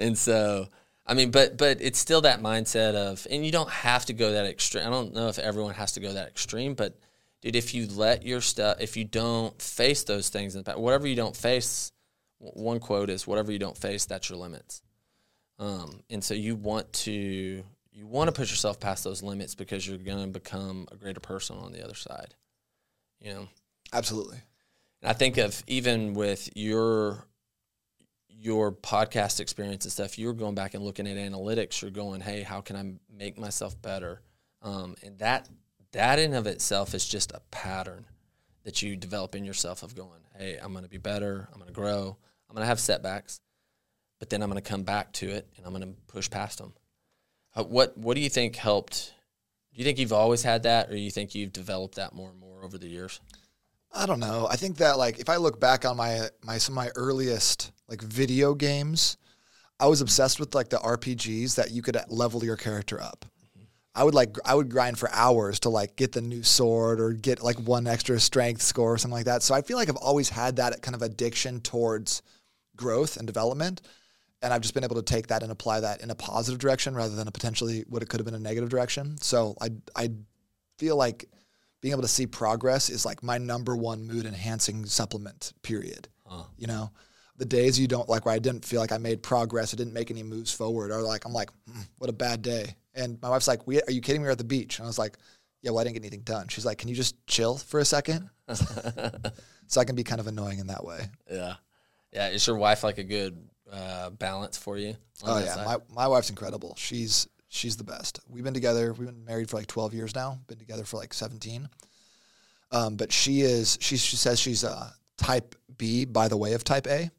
[0.00, 0.66] and so
[1.06, 4.32] I mean, but but it's still that mindset of, and you don't have to go
[4.32, 4.86] that extreme.
[4.86, 6.98] I don't know if everyone has to go that extreme, but
[7.40, 10.78] dude, if you let your stuff, if you don't face those things in the past,
[10.78, 11.92] whatever you don't face,
[12.38, 14.82] one quote is, "Whatever you don't face, that's your limits."
[15.58, 19.86] Um, and so you want to you want to push yourself past those limits because
[19.86, 22.34] you're going to become a greater person on the other side.
[23.20, 23.48] You know,
[23.92, 24.38] absolutely.
[25.02, 27.26] And I think of even with your
[28.40, 31.82] your podcast experience and stuff, you're going back and looking at analytics.
[31.82, 34.22] You're going, hey, how can I make myself better?
[34.62, 35.48] Um, and that
[35.92, 38.06] that in of itself is just a pattern
[38.64, 41.48] that you develop in yourself of going, hey, I'm going to be better.
[41.52, 42.16] I'm going to grow.
[42.48, 43.40] I'm going to have setbacks,
[44.18, 46.58] but then I'm going to come back to it and I'm going to push past
[46.58, 46.72] them.
[47.54, 49.12] Uh, what What do you think helped?
[49.74, 52.38] Do you think you've always had that, or you think you've developed that more and
[52.38, 53.20] more over the years?
[53.92, 54.46] I don't know.
[54.48, 57.72] I think that like if I look back on my my some of my earliest
[57.90, 59.16] like video games,
[59.80, 63.26] I was obsessed with like the RPGs that you could uh, level your character up.
[63.92, 67.12] I would like I would grind for hours to like get the new sword or
[67.12, 69.42] get like one extra strength score or something like that.
[69.42, 72.22] So I feel like I've always had that kind of addiction towards
[72.76, 73.82] growth and development.
[74.42, 76.94] And I've just been able to take that and apply that in a positive direction
[76.94, 79.18] rather than a potentially what it could have been a negative direction.
[79.18, 80.10] So I I
[80.78, 81.26] feel like
[81.80, 86.08] being able to see progress is like my number one mood enhancing supplement, period.
[86.26, 86.44] Huh.
[86.56, 86.90] You know,
[87.40, 89.94] the days you don't like where I didn't feel like I made progress, I didn't
[89.94, 92.76] make any moves forward, or like, I'm like, mm, what a bad day.
[92.94, 94.26] And my wife's like, we, are you kidding me?
[94.26, 94.78] We're at the beach.
[94.78, 95.16] And I was like,
[95.62, 96.48] yeah, well, I didn't get anything done.
[96.48, 98.28] She's like, can you just chill for a second?
[99.66, 101.00] so I can be kind of annoying in that way.
[101.30, 101.54] Yeah.
[102.12, 102.28] Yeah.
[102.28, 104.96] Is your wife like a good uh, balance for you?
[105.24, 105.54] Oh yeah.
[105.54, 105.64] Side?
[105.64, 106.74] My, my wife's incredible.
[106.76, 108.20] She's, she's the best.
[108.28, 108.92] We've been together.
[108.92, 110.38] We've been married for like 12 years now.
[110.46, 111.70] Been together for like 17.
[112.70, 113.78] Um, but she is.
[113.80, 117.10] She she says she's a type B by the way of type A.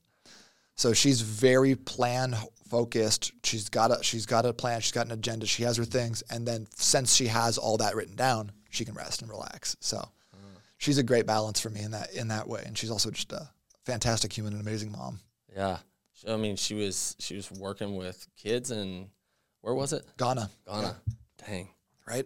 [0.76, 2.36] So she's very plan
[2.70, 3.34] focused.
[3.44, 4.82] She's got a she's got a plan.
[4.82, 5.46] She's got an agenda.
[5.46, 8.96] She has her things, and then since she has all that written down, she can
[8.96, 9.76] rest and relax.
[9.80, 10.58] So mm.
[10.78, 12.64] she's a great balance for me in that in that way.
[12.66, 13.50] And she's also just a
[13.86, 15.20] fantastic human and amazing mom.
[15.56, 15.78] Yeah,
[16.28, 19.10] I mean, she was she was working with kids and
[19.62, 20.06] where was it?
[20.18, 20.50] Ghana.
[20.68, 20.96] Ghana.
[21.08, 21.14] Yeah.
[21.48, 21.70] Dang.
[22.08, 22.26] Right.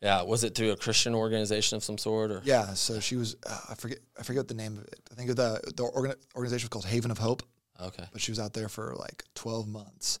[0.00, 0.22] Yeah.
[0.22, 2.30] Was it through a Christian organization of some sort?
[2.30, 2.74] Or yeah.
[2.74, 3.36] So she was.
[3.44, 3.98] Uh, I forget.
[4.18, 5.00] I forget the name of it.
[5.10, 7.42] I think the the organ, organization was called Haven of Hope.
[7.82, 8.04] Okay.
[8.12, 10.20] But she was out there for like twelve months.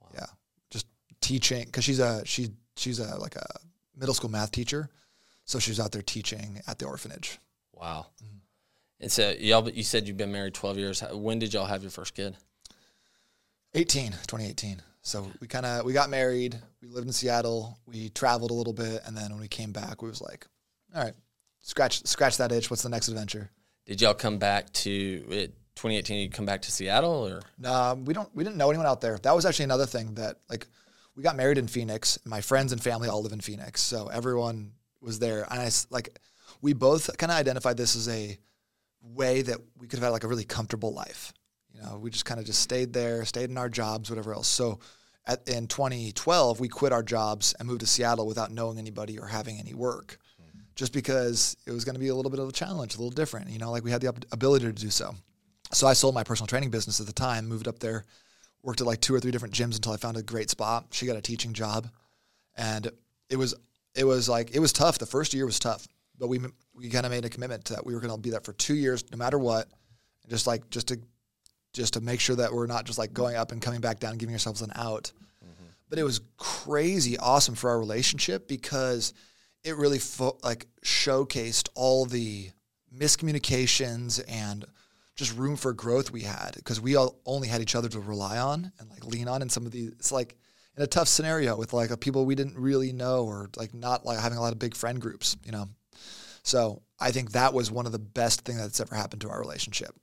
[0.00, 0.08] Wow.
[0.14, 0.26] Yeah.
[0.70, 0.86] Just
[1.20, 3.46] teaching because she's a she she's a like a
[3.96, 4.88] middle school math teacher,
[5.44, 7.38] so she was out there teaching at the orphanage.
[7.72, 8.06] Wow.
[8.22, 8.36] Mm-hmm.
[9.00, 11.02] And so y'all, you said you've been married twelve years.
[11.12, 12.36] When did y'all have your first kid?
[13.74, 14.82] 18, 2018.
[15.02, 16.60] So we kind of we got married.
[16.80, 17.78] We lived in Seattle.
[17.86, 20.46] We traveled a little bit, and then when we came back, we was like,
[20.94, 21.14] all right,
[21.60, 22.70] scratch scratch that itch.
[22.70, 23.50] What's the next adventure?
[23.84, 25.54] Did y'all come back to it?
[25.76, 28.00] 2018, you come back to Seattle, or no?
[28.04, 28.28] we don't.
[28.34, 29.18] We didn't know anyone out there.
[29.18, 30.66] That was actually another thing that like
[31.16, 32.18] we got married in Phoenix.
[32.24, 35.46] My friends and family all live in Phoenix, so everyone was there.
[35.50, 36.18] And I like
[36.60, 38.38] we both kind of identified this as a
[39.02, 41.32] way that we could have had like a really comfortable life.
[41.74, 44.48] You know, we just kind of just stayed there, stayed in our jobs, whatever else.
[44.48, 44.78] So
[45.26, 49.26] at, in 2012, we quit our jobs and moved to Seattle without knowing anybody or
[49.26, 50.60] having any work, mm-hmm.
[50.74, 53.10] just because it was going to be a little bit of a challenge, a little
[53.10, 53.50] different.
[53.50, 55.14] You know, like we had the ability to do so.
[55.72, 58.04] So I sold my personal training business at the time, moved up there,
[58.62, 60.86] worked at like two or three different gyms until I found a great spot.
[60.90, 61.88] She got a teaching job,
[62.56, 62.90] and
[63.30, 63.54] it was
[63.94, 64.98] it was like it was tough.
[64.98, 65.86] The first year was tough,
[66.18, 66.40] but we
[66.74, 68.52] we kind of made a commitment to that we were going to be there for
[68.52, 69.68] two years, no matter what,
[70.28, 71.00] just like just to
[71.72, 74.18] just to make sure that we're not just like going up and coming back down,
[74.18, 75.10] giving ourselves an out.
[75.42, 75.64] Mm-hmm.
[75.88, 79.14] But it was crazy awesome for our relationship because
[79.64, 82.50] it really fo- like showcased all the
[82.94, 84.66] miscommunications and
[85.22, 88.38] just room for growth we had because we all only had each other to rely
[88.38, 90.36] on and like lean on in some of these it's like
[90.76, 94.18] in a tough scenario with like people we didn't really know or like not like
[94.18, 95.68] having a lot of big friend groups you know
[96.42, 99.40] so I think that was one of the best things that's ever happened to our
[99.40, 99.94] relationship.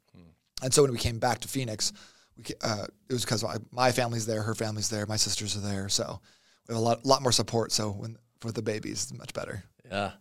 [0.62, 1.94] And so when we came back to Phoenix,
[2.38, 5.62] we, uh, it was because my, my family's there, her family's there, my sisters are
[5.62, 6.20] there, so
[6.68, 7.72] we have a lot lot more support.
[7.72, 9.64] So when for the babies, it's much better.
[9.90, 10.12] Yeah.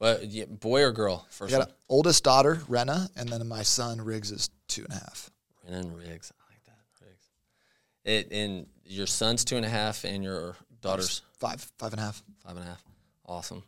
[0.00, 1.26] Well, yeah, boy or girl?
[1.28, 1.74] I First got one.
[1.88, 5.30] oldest daughter, Renna, and then my son Riggs is two and a half.
[5.64, 6.32] Brennan Riggs.
[6.38, 7.04] I like that.
[7.04, 7.28] Riggs.
[8.04, 12.04] It and your son's two and a half, and your daughter's Five, five and a
[12.04, 12.22] half.
[12.44, 12.82] five and a half.
[13.26, 13.62] Awesome.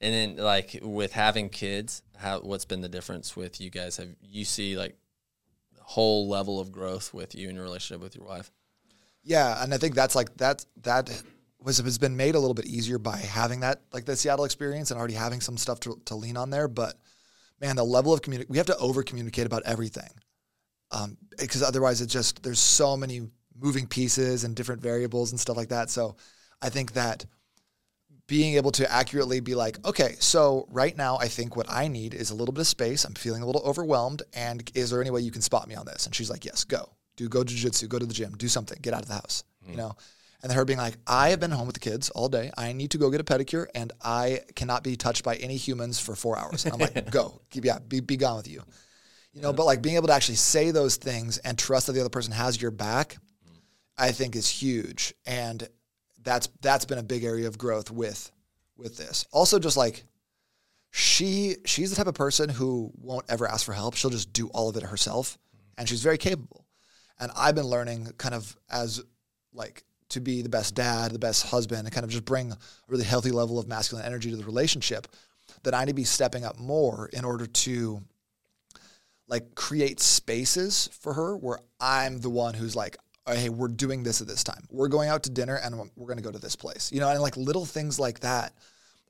[0.00, 3.96] And then, like with having kids, how what's been the difference with you guys?
[3.98, 4.96] Have you see like
[5.80, 8.50] whole level of growth with you and your relationship with your wife?
[9.22, 11.10] Yeah, and I think that's like that that
[11.62, 14.44] was it has been made a little bit easier by having that like the Seattle
[14.44, 16.68] experience and already having some stuff to, to lean on there.
[16.68, 16.94] But
[17.60, 20.10] man, the level of communication we have to over communicate about everything,
[20.90, 23.22] um, because otherwise it's just there's so many
[23.58, 25.90] moving pieces and different variables and stuff like that.
[25.90, 26.16] So
[26.62, 27.26] I think that
[28.26, 32.14] being able to accurately be like, okay, so right now I think what I need
[32.14, 33.04] is a little bit of space.
[33.04, 35.84] I'm feeling a little overwhelmed, and is there any way you can spot me on
[35.84, 36.06] this?
[36.06, 38.94] And she's like, yes, go, do go jujitsu, go to the gym, do something, get
[38.94, 39.96] out of the house, you know.
[40.42, 42.50] And her being like, I have been home with the kids all day.
[42.56, 46.00] I need to go get a pedicure, and I cannot be touched by any humans
[46.00, 46.64] for four hours.
[46.64, 48.62] And I'm like, go, yeah, be be gone with you,
[49.32, 49.52] you know.
[49.52, 52.32] But like being able to actually say those things and trust that the other person
[52.32, 53.18] has your back,
[53.98, 55.68] I think is huge, and
[56.22, 58.30] that's that's been a big area of growth with
[58.76, 59.26] with this.
[59.32, 60.04] Also, just like
[60.90, 63.94] she she's the type of person who won't ever ask for help.
[63.94, 65.38] She'll just do all of it herself,
[65.76, 66.66] and she's very capable.
[67.18, 69.02] And I've been learning kind of as
[69.52, 72.58] like to be the best dad, the best husband, and kind of just bring a
[72.88, 75.06] really healthy level of masculine energy to the relationship.
[75.64, 78.02] That I need to be stepping up more in order to
[79.28, 82.96] like create spaces for her where I'm the one who's like,
[83.26, 84.64] "Oh, hey, we're doing this at this time.
[84.70, 86.90] We're going out to dinner and we're going to go to this place.
[86.92, 88.54] You know, and like little things like that,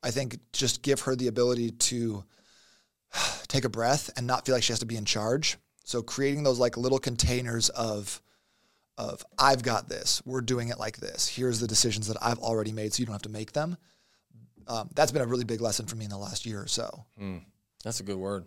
[0.03, 2.25] I think just give her the ability to
[3.49, 5.57] take a breath and not feel like she has to be in charge.
[5.85, 8.21] So creating those like little containers of
[9.01, 10.23] of I've got this.
[10.25, 11.27] We're doing it like this.
[11.29, 13.77] Here's the decisions that I've already made, so you don't have to make them.
[14.69, 17.05] Um, that's been a really big lesson for me in the last year or so.
[17.83, 18.45] That's a good word.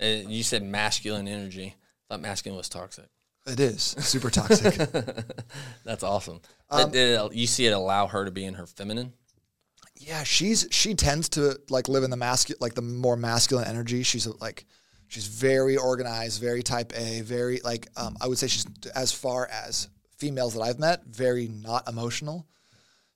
[0.00, 1.74] And you said masculine energy.
[1.76, 3.06] I thought masculine was toxic.
[3.46, 4.74] It is super toxic.
[5.84, 6.40] That's awesome.
[6.70, 9.12] Um, Did it- you see it allow her to be in her feminine?
[9.96, 14.02] yeah, she's she tends to like live in the masculine, like the more masculine energy.
[14.02, 14.64] She's like,
[15.08, 19.48] she's very organized, very type A, very like um, I would say she's as far
[19.48, 22.46] as females that I've met, very not emotional.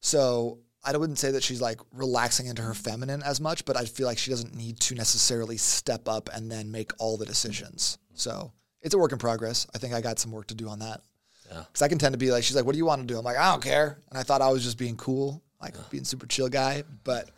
[0.00, 3.84] So I wouldn't say that she's like relaxing into her feminine as much, but I
[3.84, 7.98] feel like she doesn't need to necessarily step up and then make all the decisions.
[8.14, 9.66] So it's a work in progress.
[9.74, 11.02] I think I got some work to do on that.
[11.50, 11.64] Yeah.
[11.66, 13.18] Because I can tend to be like, she's like, what do you want to do?
[13.18, 13.98] I'm like, I don't care.
[14.10, 16.84] And I thought I was just being cool, like being super chill guy.
[17.04, 17.30] But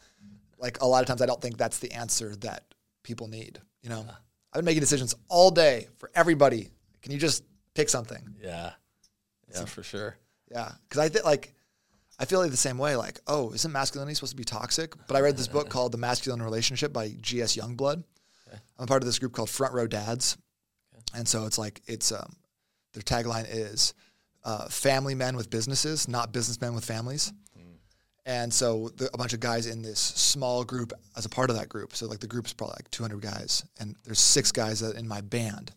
[0.59, 2.65] like a lot of times I don't think that's the answer that
[3.03, 3.59] people need.
[3.83, 4.07] You know,
[4.53, 6.71] I've been making decisions all day for everybody.
[7.03, 8.35] Can you just pick something?
[8.43, 8.73] Yeah.
[9.53, 10.17] Yeah, for sure.
[10.51, 10.71] Yeah.
[10.89, 11.55] Because I think like,
[12.19, 12.97] I feel like the same way.
[12.97, 14.95] Like, oh, isn't masculinity supposed to be toxic?
[15.07, 17.57] But I read this book called The Masculine Relationship by G.S.
[17.57, 18.05] Youngblood.
[18.79, 20.37] I'm part of this group called Front Row Dads,
[21.15, 22.35] and so it's like it's um,
[22.95, 23.95] their tagline is
[24.45, 27.33] uh, "Family men with businesses, not businessmen with families."
[28.27, 31.57] And so the, a bunch of guys in this small group as a part of
[31.57, 31.95] that group.
[31.97, 35.21] So like the group's probably like 200 guys, and there's six guys that in my
[35.21, 35.73] band,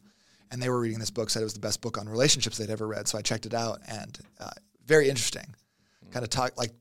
[0.51, 1.29] and they were reading this book.
[1.29, 3.07] Said it was the best book on relationships they'd ever read.
[3.07, 4.51] So I checked it out, and uh,
[4.85, 5.55] very interesting.
[6.11, 6.71] Kind of talk like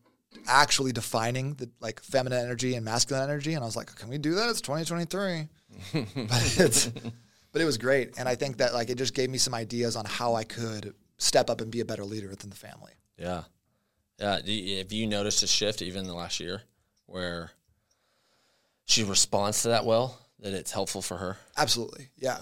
[0.46, 4.18] actually defining the like feminine energy and masculine energy, and I was like, can we
[4.18, 4.50] do that?
[4.50, 5.48] It's 2023,
[6.28, 6.86] but it's
[7.52, 9.96] but it was great, and I think that like it just gave me some ideas
[9.96, 12.92] on how I could step up and be a better leader within the family.
[13.16, 13.42] Yeah.
[14.22, 16.62] Do you, have you noticed a shift even in the last year
[17.06, 17.50] where
[18.84, 21.36] she responds to that well, that it's helpful for her?
[21.56, 22.08] Absolutely.
[22.16, 22.38] Yeah.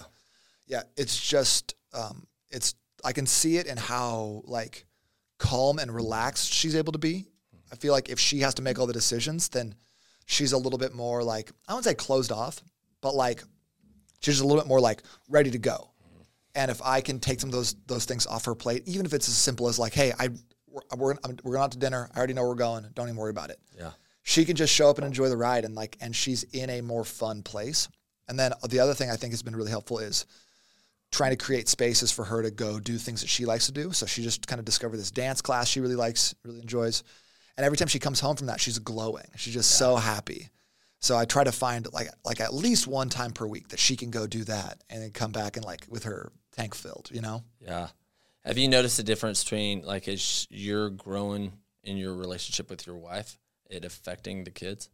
[0.67, 0.83] Yeah.
[0.95, 4.85] It's just, um, it's, I can see it in how like
[5.39, 7.27] calm and relaxed she's able to be.
[7.71, 9.73] I feel like if she has to make all the decisions, then
[10.25, 12.61] she's a little bit more like, I wouldn't say closed off,
[13.01, 13.43] but like
[14.19, 15.89] she's just a little bit more like ready to go.
[16.53, 19.13] And if I can take some of those, those things off her plate, even if
[19.13, 20.29] it's as simple as like, Hey, I,
[20.71, 22.09] we're, uh, we're, I'm, we're going out to dinner.
[22.13, 22.85] I already know where we're going.
[22.93, 23.91] Don't even worry about it Yeah.
[24.23, 26.81] she can just show up and enjoy the ride and like and she's in a
[26.81, 27.87] more fun place
[28.27, 30.25] and then the other thing i think has been really helpful is
[31.11, 33.91] trying to create spaces for her to go do things that she likes to do
[33.91, 37.03] so she just kind of discovered this dance class she really likes really enjoys
[37.57, 40.49] and every time she comes home from that she's glowing she's just so happy
[40.99, 43.95] so i try to find like like at least one time per week that she
[43.97, 47.21] can go do that and then come back and like with her tank filled you
[47.21, 47.87] know Yeah.
[48.45, 52.97] Have you noticed a difference between like as you're growing in your relationship with your
[52.97, 53.37] wife,
[53.69, 54.89] it affecting the kids?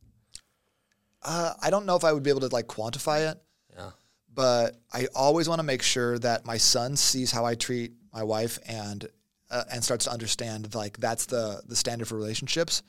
[1.24, 3.42] Uh, I don't know if I would be able to like quantify it,
[3.76, 3.92] Yeah.
[4.34, 8.24] but I always want to make sure that my son sees how I treat my
[8.24, 9.08] wife and
[9.50, 12.84] uh, and starts to understand like that's the the standard for relationships.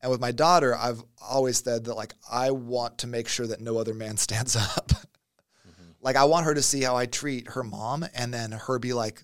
[0.00, 3.60] And with my daughter, I've always said that like I want to make sure that
[3.60, 4.92] no other man stands up.
[6.00, 8.92] Like I want her to see how I treat her mom, and then her be
[8.92, 9.20] like,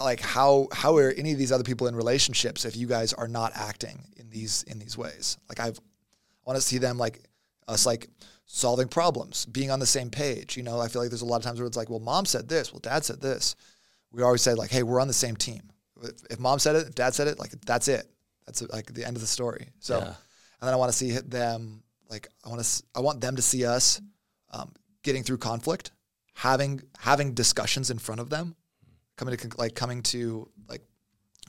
[0.00, 3.28] like how how are any of these other people in relationships if you guys are
[3.28, 5.36] not acting in these in these ways?
[5.48, 5.82] Like I've I
[6.50, 7.20] want to see them like
[7.68, 8.08] us like
[8.46, 10.56] solving problems, being on the same page.
[10.56, 12.24] You know, I feel like there's a lot of times where it's like, well, mom
[12.26, 13.54] said this, well, dad said this.
[14.10, 15.62] We always say like, hey, we're on the same team.
[16.02, 18.06] If, if mom said it, if dad said it, like that's it.
[18.46, 19.68] That's like the end of the story.
[19.78, 20.06] So, Yeah.
[20.06, 20.14] and
[20.62, 23.64] then I want to see them like I want to I want them to see
[23.64, 24.00] us
[24.50, 24.72] um,
[25.02, 25.92] getting through conflict,
[26.34, 28.54] having having discussions in front of them,
[29.16, 30.82] coming to like coming to like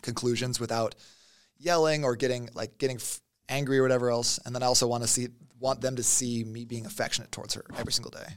[0.01, 0.95] conclusions without
[1.57, 4.39] yelling or getting like getting f- angry or whatever else.
[4.45, 5.27] And then I also want to see
[5.59, 8.27] want them to see me being affectionate towards her every single day.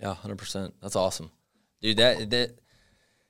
[0.00, 0.74] Yeah, hundred percent.
[0.82, 1.30] That's awesome,
[1.80, 1.96] dude.
[1.96, 2.58] That that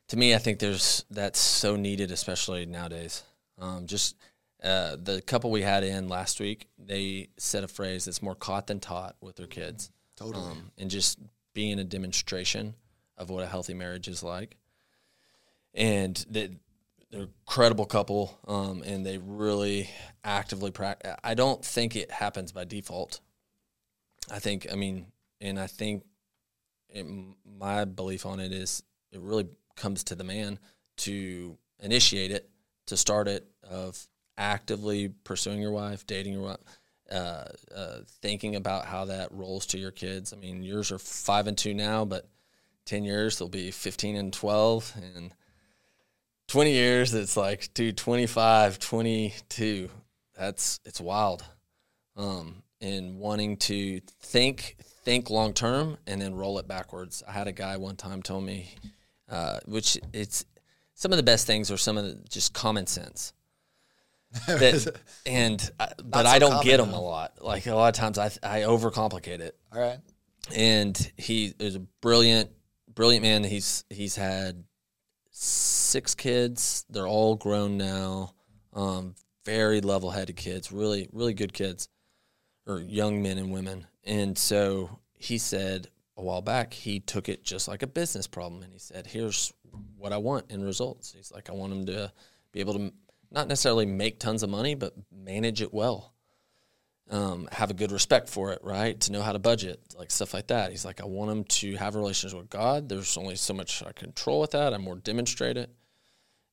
[0.08, 3.22] to me, I think there's that's so needed, especially nowadays.
[3.58, 4.16] Um, just
[4.62, 8.66] uh, the couple we had in last week, they said a phrase that's more caught
[8.66, 10.44] than taught with their kids, Totally.
[10.44, 11.18] um, and just
[11.54, 12.74] being a demonstration
[13.16, 14.56] of what a healthy marriage is like.
[15.76, 16.50] And they,
[17.10, 19.90] they're a credible couple, um, and they really
[20.24, 21.14] actively practice.
[21.22, 23.20] I don't think it happens by default.
[24.30, 25.06] I think, I mean,
[25.40, 26.04] and I think
[26.88, 27.06] it,
[27.58, 29.46] my belief on it is it really
[29.76, 30.58] comes to the man
[30.98, 32.48] to initiate it,
[32.86, 34.06] to start it, of
[34.38, 36.58] actively pursuing your wife, dating your wife,
[37.10, 40.32] uh, uh, thinking about how that rolls to your kids.
[40.32, 42.28] I mean, yours are five and two now, but
[42.86, 44.92] 10 years they'll be 15 and 12.
[45.14, 45.32] And
[46.48, 49.88] 20 years, it's like, dude, 25, 22.
[50.38, 51.44] That's, it's wild.
[52.16, 57.22] Um, and wanting to think, think long term and then roll it backwards.
[57.26, 58.68] I had a guy one time tell me,
[59.28, 60.44] uh, which it's
[60.94, 63.32] some of the best things are some of the just common sense.
[64.46, 64.94] That,
[65.24, 66.98] and I, but so I don't get them though.
[66.98, 67.38] a lot.
[67.40, 69.98] Like a lot of times, I I overcomplicate it All right.
[70.54, 72.50] and he is a brilliant,
[72.92, 73.44] brilliant man.
[73.44, 74.64] He's he's had
[75.38, 76.84] six kids.
[76.88, 78.32] They're all grown now.
[78.72, 79.14] Um,
[79.44, 80.72] very level-headed kids.
[80.72, 81.88] Really, really good kids,
[82.66, 83.86] or young men and women.
[84.04, 88.62] And so he said a while back he took it just like a business problem,
[88.62, 89.52] and he said, "Here's
[89.98, 92.12] what I want in results." He's like, "I want them to
[92.52, 92.92] be able to
[93.30, 96.14] not necessarily make tons of money, but manage it well."
[97.10, 98.98] Um, have a good respect for it, right?
[99.00, 100.70] To know how to budget, like stuff like that.
[100.70, 102.88] He's like, I want them to have a relationship with God.
[102.88, 104.74] There's only so much I control with that.
[104.74, 105.70] I more demonstrate it.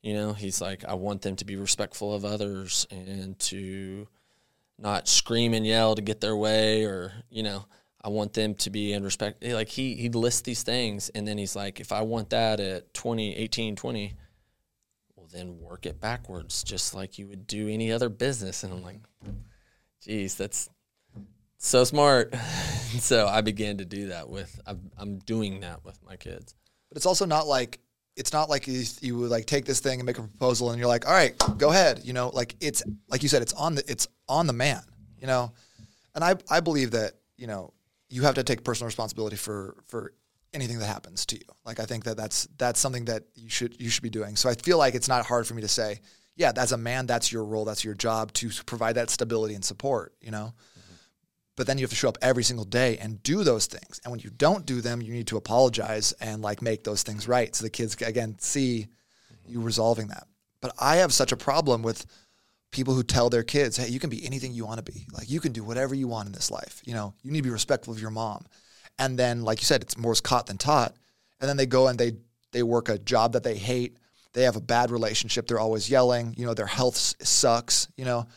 [0.01, 4.07] You know, he's like, I want them to be respectful of others and to
[4.77, 7.65] not scream and yell to get their way, or you know,
[8.03, 9.43] I want them to be in respect.
[9.43, 12.93] Like he he lists these things, and then he's like, if I want that at
[12.93, 14.13] 20, 18, 20,
[15.15, 18.63] well then work it backwards, just like you would do any other business.
[18.63, 18.99] And I'm like,
[20.05, 20.69] Jeez, that's
[21.57, 22.35] so smart.
[22.99, 24.59] so I began to do that with.
[24.67, 26.55] I'm, I'm doing that with my kids.
[26.89, 27.79] But it's also not like
[28.15, 30.79] it's not like you, you would like take this thing and make a proposal and
[30.79, 32.01] you're like, all right, go ahead.
[32.03, 34.81] You know, like it's like you said, it's on the it's on the man.
[35.19, 35.53] You know,
[36.15, 37.73] and I I believe that you know
[38.09, 40.13] you have to take personal responsibility for for
[40.53, 41.45] anything that happens to you.
[41.65, 44.35] Like I think that that's that's something that you should you should be doing.
[44.35, 45.99] So I feel like it's not hard for me to say,
[46.35, 49.63] yeah, as a man, that's your role, that's your job to provide that stability and
[49.63, 50.13] support.
[50.21, 50.53] You know.
[50.53, 50.93] Mm-hmm.
[51.55, 54.01] But then you have to show up every single day and do those things.
[54.03, 57.27] And when you don't do them, you need to apologize and like make those things
[57.27, 57.55] right.
[57.55, 59.51] So the kids again see mm-hmm.
[59.51, 60.27] you resolving that.
[60.61, 62.05] But I have such a problem with
[62.71, 65.05] people who tell their kids, "Hey, you can be anything you want to be.
[65.13, 66.81] Like you can do whatever you want in this life.
[66.85, 68.45] You know, you need to be respectful of your mom."
[68.99, 70.95] And then, like you said, it's more caught than taught.
[71.39, 72.13] And then they go and they
[72.51, 73.97] they work a job that they hate.
[74.33, 75.47] They have a bad relationship.
[75.47, 76.33] They're always yelling.
[76.37, 77.87] You know, their health sucks.
[77.95, 78.27] You know,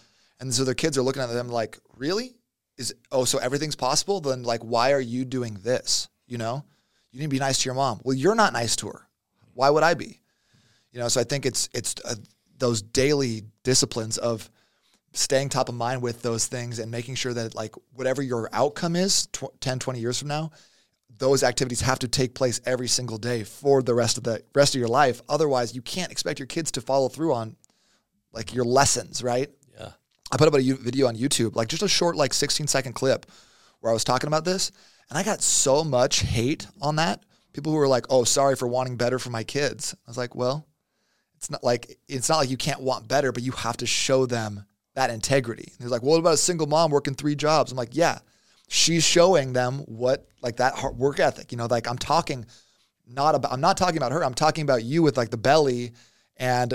[0.40, 2.34] and so their kids are looking at them like, "Really?
[2.76, 4.20] Is oh, so everything's possible?
[4.20, 6.08] Then like, why are you doing this?
[6.26, 6.64] You know,
[7.10, 8.00] you need to be nice to your mom.
[8.04, 9.08] Well, you're not nice to her.
[9.54, 10.20] Why would I be?
[10.92, 12.14] You know, so I think it's it's uh,
[12.58, 14.50] those daily disciplines of
[15.12, 18.96] staying top of mind with those things and making sure that like whatever your outcome
[18.96, 20.50] is tw- 10 20 years from now
[21.18, 24.74] those activities have to take place every single day for the rest of the rest
[24.74, 27.56] of your life otherwise you can't expect your kids to follow through on
[28.32, 29.90] like your lessons right Yeah.
[30.30, 32.94] I put up a u- video on YouTube, like just a short, like 16 second
[32.94, 33.26] clip
[33.80, 34.72] where I was talking about this.
[35.08, 37.22] And I got so much hate on that.
[37.52, 39.94] People who were like, oh, sorry for wanting better for my kids.
[40.06, 40.66] I was like, well,
[41.36, 44.26] it's not like, it's not like you can't want better, but you have to show
[44.26, 44.64] them
[44.94, 45.62] that integrity.
[45.72, 47.70] And he's like, well, what about a single mom working three jobs?
[47.70, 48.18] I'm like, yeah,
[48.68, 51.52] she's showing them what like that hard work ethic.
[51.52, 52.46] You know, like I'm talking
[53.06, 54.24] not about I'm not talking about her.
[54.24, 55.92] I'm talking about you with like the belly
[56.36, 56.74] and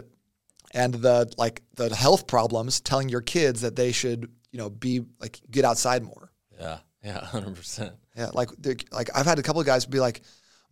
[0.73, 5.01] and the like the health problems telling your kids that they should, you know, be
[5.19, 6.31] like get outside more.
[6.59, 6.79] Yeah.
[7.03, 7.91] Yeah, 100%.
[8.15, 8.49] Yeah, like
[8.91, 10.21] like I've had a couple of guys be like,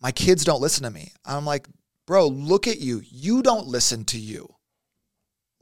[0.01, 1.67] "My kids don't listen to me." I'm like,
[2.05, 3.01] "Bro, look at you.
[3.09, 4.53] You don't listen to you."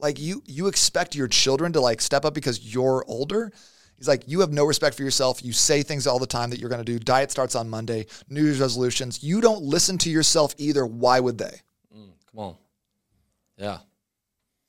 [0.00, 3.52] Like you you expect your children to like step up because you're older.
[3.98, 5.44] He's like, you have no respect for yourself.
[5.44, 6.98] You say things all the time that you're going to do.
[7.00, 8.06] Diet starts on Monday.
[8.28, 9.22] New Year's resolutions.
[9.22, 10.86] You don't listen to yourself either.
[10.86, 11.60] Why would they?
[11.94, 12.56] Mm, come on.
[13.56, 13.78] Yeah.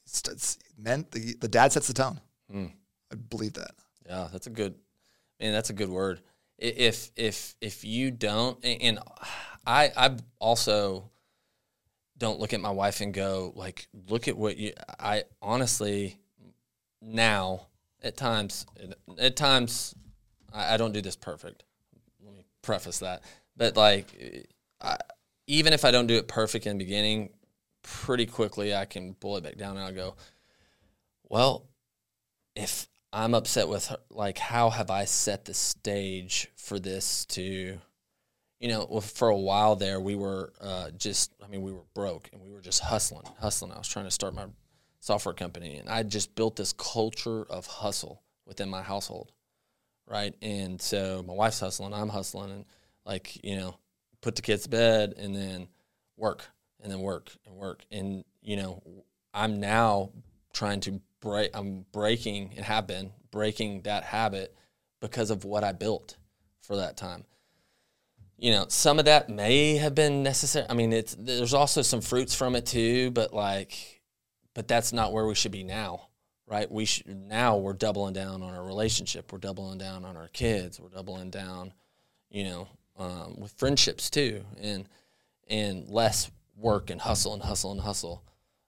[0.05, 2.19] It's, it's meant the, the dad sets the tone.
[2.53, 2.71] Mm.
[3.11, 3.71] I believe that.
[4.07, 4.73] Yeah, that's a good,
[5.39, 5.53] man.
[5.53, 6.19] That's a good word.
[6.57, 8.99] If if if you don't, and
[9.65, 11.09] I I also
[12.17, 14.73] don't look at my wife and go like, look at what you.
[14.99, 16.19] I honestly
[17.01, 17.67] now
[18.01, 18.65] at times
[19.17, 19.95] at times
[20.53, 21.63] I, I don't do this perfect.
[22.23, 23.23] Let me preface that,
[23.55, 24.47] but like,
[24.81, 24.97] I,
[25.47, 27.29] even if I don't do it perfect in the beginning,
[27.81, 30.15] pretty quickly I can pull it back down and I'll go,
[31.27, 31.67] well,
[32.55, 37.79] if I'm upset with her, like, how have I set the stage for this to
[38.59, 42.29] you know, for a while there, we were uh, just, I mean, we were broke
[42.33, 43.71] and we were just hustling, hustling.
[43.71, 44.45] I was trying to start my
[44.99, 49.31] software company and I just built this culture of hustle within my household.
[50.07, 50.33] Right.
[50.41, 52.65] And so my wife's hustling, I'm hustling, and
[53.05, 53.77] like, you know,
[54.21, 55.67] put the kids to bed and then
[56.17, 56.45] work
[56.81, 57.83] and then work and work.
[57.91, 58.81] And, you know,
[59.35, 60.09] I'm now
[60.51, 64.55] trying to break, I'm breaking and have been breaking that habit
[64.99, 66.17] because of what I built
[66.61, 67.25] for that time
[68.39, 70.65] you know, some of that may have been necessary.
[70.69, 73.98] I mean, it's there's also some fruits from it too, but like,
[74.59, 76.09] but that's not where we should be now,
[76.45, 76.69] right?
[76.69, 80.81] We should now we're doubling down on our relationship, we're doubling down on our kids,
[80.81, 81.71] we're doubling down,
[82.29, 84.89] you know, um, with friendships too, and
[85.47, 88.21] and less work and hustle and hustle and hustle.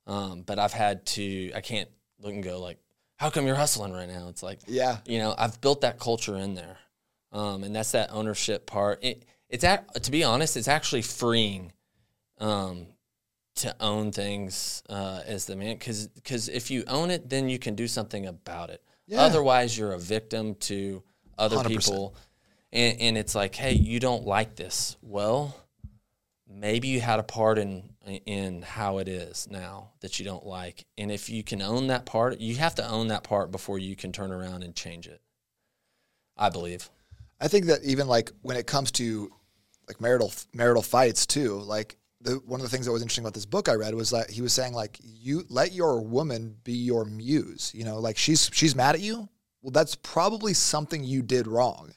[0.08, 1.90] Um, but I've had to, I can't
[2.22, 2.78] look and go like,
[3.18, 4.30] how come you're hustling right now?
[4.30, 6.78] It's like, yeah, you know, I've built that culture in there,
[7.34, 9.04] um, and that's that ownership part.
[9.04, 11.74] It, it's at, to be honest, it's actually freeing
[12.38, 12.88] um,
[13.56, 17.60] to own things uh, as the man because because if you own it, then you
[17.60, 18.82] can do something about it.
[19.08, 19.22] Yeah.
[19.22, 21.04] Otherwise, you're a victim to
[21.38, 21.68] other 100%.
[21.68, 22.16] people,
[22.72, 24.96] and, and it's like, hey, you don't like this.
[25.02, 25.56] Well,
[26.48, 27.90] maybe you had a part in
[28.26, 32.06] in how it is now that you don't like, and if you can own that
[32.06, 35.22] part, you have to own that part before you can turn around and change it.
[36.38, 36.90] I believe.
[37.40, 39.32] I think that even like when it comes to
[39.92, 41.56] like marital marital fights too.
[41.60, 44.10] Like the, one of the things that was interesting about this book I read was
[44.12, 47.72] that he was saying like you let your woman be your muse.
[47.74, 49.28] You know, like she's she's mad at you.
[49.62, 51.94] Well, that's probably something you did wrong.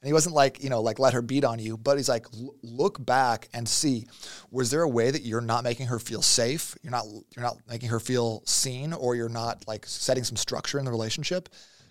[0.00, 2.26] And he wasn't like, you know, like let her beat on you, but he's like,
[2.62, 4.06] look back and see,
[4.52, 6.76] was there a way that you're not making her feel safe?
[6.82, 7.04] You're not,
[7.34, 10.92] you're not making her feel seen, or you're not like setting some structure in the
[10.92, 11.48] relationship.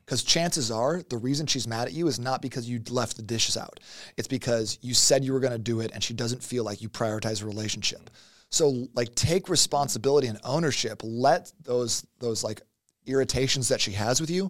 [0.08, 3.24] Because chances are the reason she's mad at you is not because you left the
[3.24, 3.82] dishes out.
[4.16, 6.82] It's because you said you were going to do it and she doesn't feel like
[6.82, 8.10] you prioritize a relationship.
[8.49, 11.01] So like take responsibility and ownership.
[11.03, 12.62] Let those those like
[13.05, 14.49] irritations that she has with you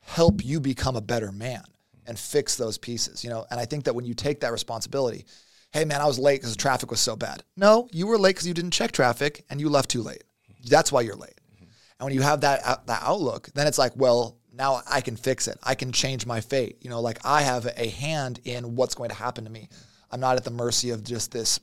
[0.00, 1.62] help you become a better man
[2.08, 3.46] and fix those pieces, you know?
[3.52, 5.24] And I think that when you take that responsibility,
[5.70, 7.44] hey man, I was late because the traffic was so bad.
[7.56, 10.24] No, you were late because you didn't check traffic and you left too late.
[10.64, 11.40] That's why you're late.
[11.60, 15.48] And when you have that that outlook, then it's like, well, now I can fix
[15.48, 15.58] it.
[15.62, 16.78] I can change my fate.
[16.80, 19.68] You know, like I have a hand in what's going to happen to me.
[20.10, 21.60] I'm not at the mercy of just this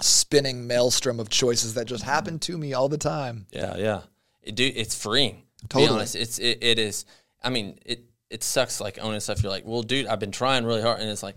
[0.00, 3.46] spinning maelstrom of choices that just happen to me all the time.
[3.50, 4.00] Yeah, yeah.
[4.42, 5.42] It do it's freeing.
[5.68, 5.86] Totally.
[5.86, 7.04] To be honest, it's it, it is.
[7.42, 9.42] I mean, it it sucks like owning stuff.
[9.42, 11.36] You're like, well, dude, I've been trying really hard, and it's like,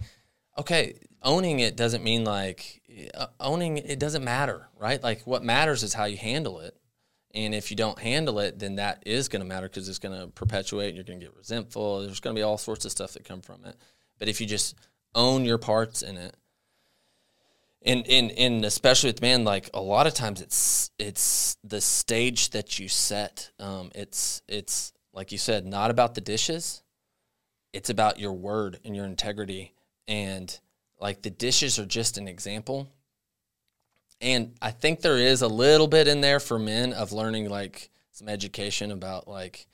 [0.58, 2.82] okay, owning it doesn't mean like
[3.16, 5.02] uh, owning it doesn't matter, right?
[5.02, 6.76] Like what matters is how you handle it.
[7.34, 10.20] And if you don't handle it, then that is going to matter because it's going
[10.20, 10.94] to perpetuate.
[10.94, 12.02] You're going to get resentful.
[12.02, 13.76] There's going to be all sorts of stuff that come from it.
[14.20, 14.76] But if you just
[15.16, 16.36] own your parts in it,
[17.86, 22.52] and and and especially with man, like a lot of times it's it's the stage
[22.52, 23.52] that you set.
[23.60, 26.82] Um, it's it's like you said, not about the dishes.
[27.74, 29.74] It's about your word and your integrity.
[30.08, 30.58] And
[31.00, 32.90] like the dishes are just an example
[34.24, 37.92] and I think there is a little bit in there for men of learning like
[38.12, 39.68] some education about like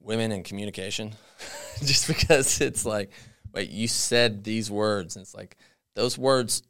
[0.00, 1.12] women and communication,
[1.84, 3.10] just because it's like,
[3.52, 5.56] wait, you said these words, and it's like
[5.94, 6.62] those words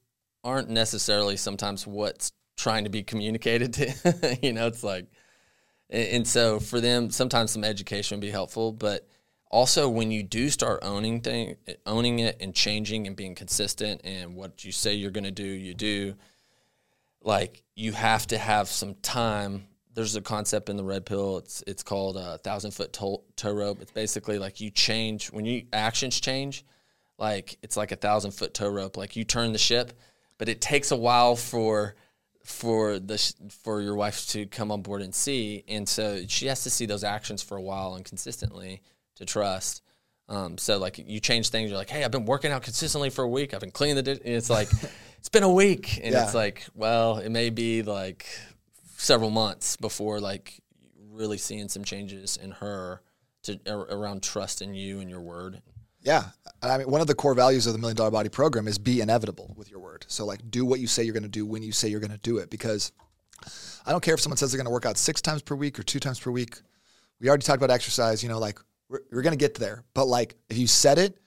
[0.45, 4.39] aren't necessarily sometimes what's trying to be communicated to.
[4.43, 5.07] you know, it's like
[5.91, 9.07] And, so for them, sometimes some education would be helpful, but
[9.51, 14.35] also when you do start owning thing, owning it and changing and being consistent and
[14.35, 16.15] what you say you're going to do, you do.
[17.27, 19.67] Like you have to have some time.
[19.93, 21.39] There's a concept in the red pill.
[21.39, 23.83] It's it's called a thousand foot tow, rope.
[23.83, 26.65] It's basically like you change when you actions change.
[27.19, 28.97] Like it's like a thousand foot tow rope.
[28.97, 29.93] Like you turn the ship,
[30.39, 31.97] but it takes a while for
[32.45, 33.19] for the
[33.65, 36.87] for your wife to come on board and see, and so she has to see
[36.87, 38.83] those actions for a while and consistently
[39.17, 39.83] to trust.
[40.29, 43.25] Um, so like you change things, you're like, hey, I've been working out consistently for
[43.25, 43.53] a week.
[43.53, 44.11] I've been cleaning the.
[44.13, 44.69] And it's like,
[45.27, 46.23] it's been a week, and yeah.
[46.23, 48.29] it's like, well, it may be like
[48.97, 50.63] several months before like
[51.11, 53.03] really seeing some changes in her
[53.43, 55.61] to around trust in you and your word.
[56.01, 56.27] Yeah.
[56.63, 59.01] I mean, one of the core values of the Million Dollar Body Program is be
[59.01, 60.05] inevitable with your word.
[60.07, 62.13] So, like, do what you say you're going to do when you say you're going
[62.13, 62.49] to do it.
[62.49, 62.93] Because
[63.85, 65.77] I don't care if someone says they're going to work out six times per week
[65.77, 66.61] or two times per week.
[67.21, 68.23] We already talked about exercise.
[68.23, 69.83] You know, like, we're, we're going to get there.
[69.93, 71.19] But, like, if you said it,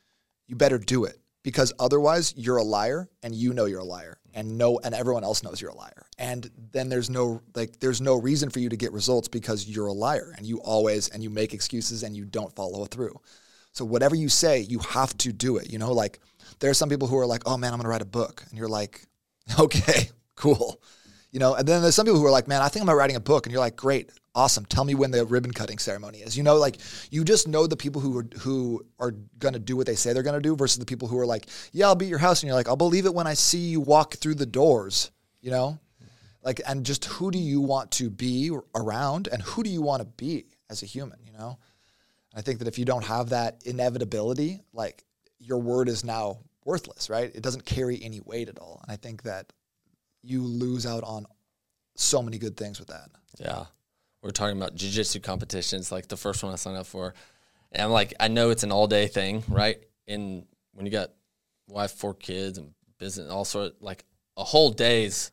[0.48, 1.19] you better do it.
[1.44, 5.24] Because otherwise, you're a liar and you know you're a liar and no and everyone
[5.24, 6.06] else knows you're a liar.
[6.18, 9.88] And then there's no like there's no reason for you to get results because you're
[9.88, 13.20] a liar and you always and you make excuses and you don't follow through.
[13.72, 15.72] So whatever you say, you have to do it.
[15.72, 16.20] You know, like
[16.60, 18.44] there are some people who are like, "Oh man, I'm going to write a book,"
[18.50, 19.06] and you're like,
[19.60, 20.82] "Okay, cool."
[21.32, 23.16] You know, and then there's some people who are like, "Man, I think I'm writing
[23.16, 24.66] a book," and you're like, "Great, awesome.
[24.66, 26.78] Tell me when the ribbon cutting ceremony is." You know, like
[27.12, 30.14] you just know the people who are who are going to do what they say
[30.14, 32.20] they're going to do versus the people who are like, "Yeah, I'll be at your
[32.20, 35.12] house," and you're like, "I'll believe it when I see you walk through the doors."
[35.42, 35.80] You know,
[36.44, 40.02] like and just who do you want to be around, and who do you want
[40.02, 41.20] to be as a human?
[41.26, 41.58] You know.
[42.36, 45.04] I think that if you don't have that inevitability, like
[45.40, 47.32] your word is now worthless, right?
[47.34, 48.80] It doesn't carry any weight at all.
[48.84, 49.52] And I think that
[50.22, 51.26] you lose out on
[51.96, 53.10] so many good things with that.
[53.40, 53.66] Yeah.
[54.22, 57.14] We're talking about jiu-jitsu competitions, like the first one I signed up for.
[57.72, 59.78] And I'm like, I know it's an all day thing, right?
[60.08, 61.12] And when you got
[61.68, 64.04] wife, four kids and business, all sort like
[64.36, 65.32] a whole day's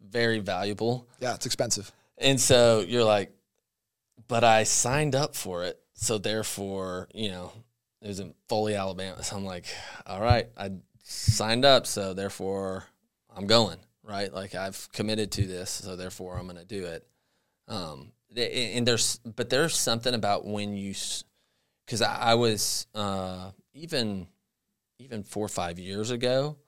[0.00, 1.08] very valuable.
[1.20, 1.90] Yeah, it's expensive.
[2.18, 3.32] And so you're like,
[4.28, 7.52] but I signed up for it so therefore, you know,
[8.00, 9.22] it was in Foley, Alabama.
[9.22, 9.66] So I'm like,
[10.06, 10.70] all right, I
[11.04, 12.84] signed up, so therefore
[13.36, 14.32] I'm going, right?
[14.32, 17.06] Like I've committed to this, so therefore I'm going to do it.
[17.70, 20.94] Um, and there's, but there's something about when you,
[21.86, 24.26] because I, I, was uh, even,
[24.98, 26.58] even four or five years ago.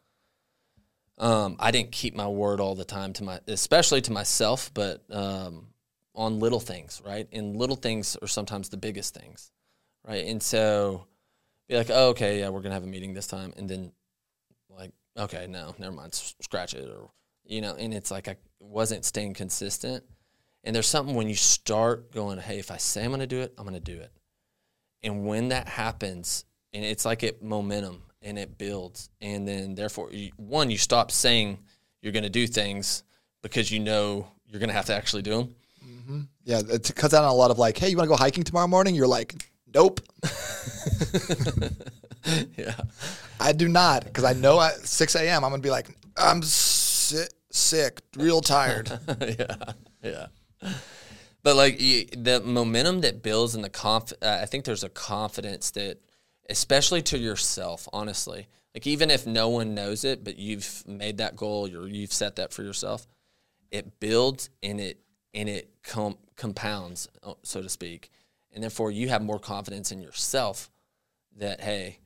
[1.18, 5.02] Um, I didn't keep my word all the time to my, especially to myself, but
[5.10, 5.66] um,
[6.14, 7.28] on little things, right?
[7.32, 9.50] And little things are sometimes the biggest things,
[10.06, 10.26] right?
[10.26, 11.06] And so
[11.68, 13.92] be like, oh, okay, yeah, we're gonna have a meeting this time, and then
[14.68, 17.10] like, okay, no, never mind, scratch it, or
[17.44, 20.04] you know, and it's like I wasn't staying consistent.
[20.64, 23.54] And there's something when you start going, hey, if I say I'm gonna do it,
[23.58, 24.12] I'm gonna do it.
[25.02, 30.12] And when that happens, and it's like it momentum and it builds, and then therefore,
[30.12, 31.58] you, one, you stop saying
[32.00, 33.02] you're gonna do things
[33.42, 35.54] because you know you're gonna have to actually do them
[36.02, 36.20] Mm-hmm.
[36.44, 38.44] Yeah, it cuts out on a lot of like, hey, you want to go hiking
[38.44, 38.94] tomorrow morning?
[38.94, 40.00] You're like, nope.
[42.56, 42.74] yeah,
[43.40, 45.44] I do not because I know at 6 a.m.
[45.44, 48.90] I'm gonna be like, I'm sick, sick real tired.
[49.20, 49.56] yeah,
[50.02, 50.26] yeah.
[51.42, 55.72] But like the momentum that builds and the conf, uh, I think there's a confidence
[55.72, 55.98] that,
[56.48, 61.36] especially to yourself, honestly, like even if no one knows it, but you've made that
[61.36, 63.06] goal, you're, you've set that for yourself,
[63.70, 65.00] it builds and it
[65.34, 68.10] and it com- compounds, uh, so to speak.
[68.52, 70.70] And therefore, you have more confidence in yourself
[71.38, 71.98] that, hey,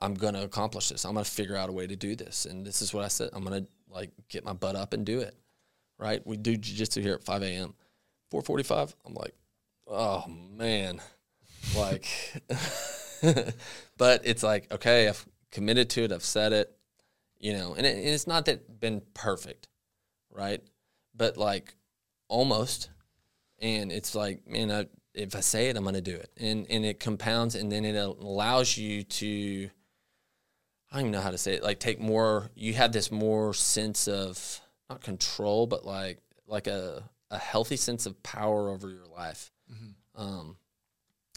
[0.00, 1.04] I'm going to accomplish this.
[1.04, 2.44] I'm going to figure out a way to do this.
[2.44, 3.30] And this is what I said.
[3.32, 5.34] I'm going to like get my butt up and do it.
[5.98, 6.24] Right.
[6.26, 7.74] We do jujitsu here at 5 a.m.
[8.30, 8.94] 445.
[9.06, 9.34] I'm like,
[9.86, 11.00] oh man.
[11.76, 12.06] like,
[13.98, 16.12] but it's like, okay, I've committed to it.
[16.12, 16.76] I've said it,
[17.38, 19.68] you know, and, it, and it's not that been perfect.
[20.30, 20.62] Right.
[21.14, 21.74] But like,
[22.28, 22.90] almost.
[23.60, 26.30] And it's like, man, I, if I say it, I'm going to do it.
[26.36, 29.70] And, and it compounds and then it allows you to,
[30.92, 33.52] I don't even know how to say it, like take more, you have this more
[33.52, 39.06] sense of not control, but like, like a, a healthy sense of power over your
[39.06, 39.50] life.
[39.72, 40.20] Mm-hmm.
[40.20, 40.56] Um,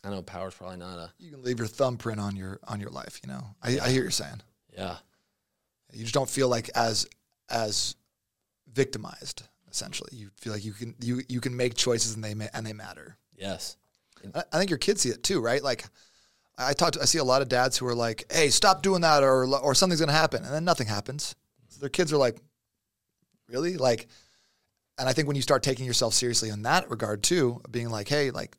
[0.04, 1.12] I know power is probably not a.
[1.20, 3.20] You can leave your thumbprint on your on your life.
[3.24, 4.42] You know, I, I hear you're saying.
[4.76, 4.98] Yeah.
[5.94, 7.08] You just don't feel like as
[7.50, 7.96] as
[8.74, 10.10] victimized essentially.
[10.14, 12.74] You feel like you can you you can make choices and they ma- and they
[12.74, 13.18] matter.
[13.36, 13.78] Yes.
[14.36, 15.64] I, I think your kids see it too, right?
[15.64, 15.86] Like
[16.58, 19.02] I talk to, I see a lot of dads who are like, "Hey, stop doing
[19.02, 21.36] that or or something's going to happen." And then nothing happens.
[21.70, 22.38] So their kids are like,
[23.50, 24.08] "Really?" Like
[25.02, 28.08] and I think when you start taking yourself seriously in that regard too, being like,
[28.08, 28.56] hey, like,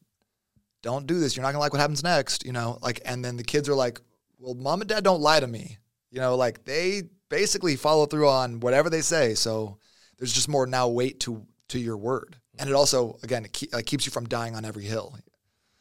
[0.83, 1.37] don't do this.
[1.37, 2.79] You're not gonna like what happens next, you know.
[2.83, 4.01] Like, and then the kids are like,
[4.41, 5.79] well, mom and dad don't lie to me,
[6.11, 6.35] you know.
[6.35, 9.35] Like they basically follow through on whatever they say.
[9.35, 9.79] So
[10.19, 13.87] there's just more now weight to to your word, and it also again it like,
[13.87, 15.17] keeps you from dying on every hill.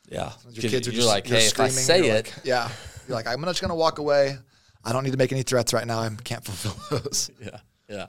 [0.08, 0.32] Yeah.
[0.52, 2.70] Your kids are just like, you're hey, if I say it, like- yeah,
[3.08, 4.38] you're like, I'm just gonna walk away.
[4.84, 6.00] I don't need to make any threats right now.
[6.00, 7.32] I can't fulfill those.
[7.42, 7.58] Yeah,
[7.90, 8.06] yeah.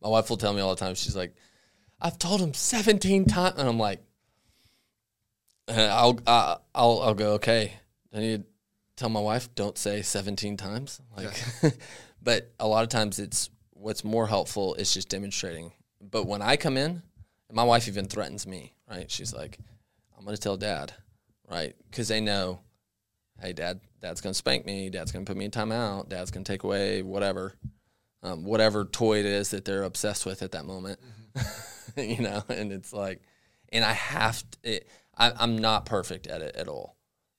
[0.00, 0.94] My wife will tell me all the time.
[0.94, 1.34] She's like,
[2.00, 4.00] "I've told him 17 times," and I'm like,
[5.68, 7.32] uh, "I'll, uh, I'll, I'll go.
[7.34, 7.72] Okay,
[8.12, 8.48] I need to
[8.96, 11.34] tell my wife, don't say 17 times." Like,
[12.22, 15.72] but a lot of times it's what's more helpful is just demonstrating.
[16.00, 17.02] But when I come in,
[17.52, 18.74] my wife even threatens me.
[18.90, 19.10] Right?
[19.10, 19.58] She's like,
[20.16, 20.92] "I'm going to tell dad,"
[21.50, 21.74] right?
[21.90, 22.60] Because they know,
[23.40, 24.90] hey, dad, dad's going to spank me.
[24.90, 26.08] Dad's going to put me in timeout.
[26.08, 27.54] Dad's going to take away whatever
[28.24, 30.98] um, whatever toy it is that they're obsessed with at that moment,
[32.16, 32.42] you know.
[32.48, 33.22] And it's like,
[33.72, 34.58] and I have to.
[34.62, 36.96] It, I, I'm not perfect at it at all.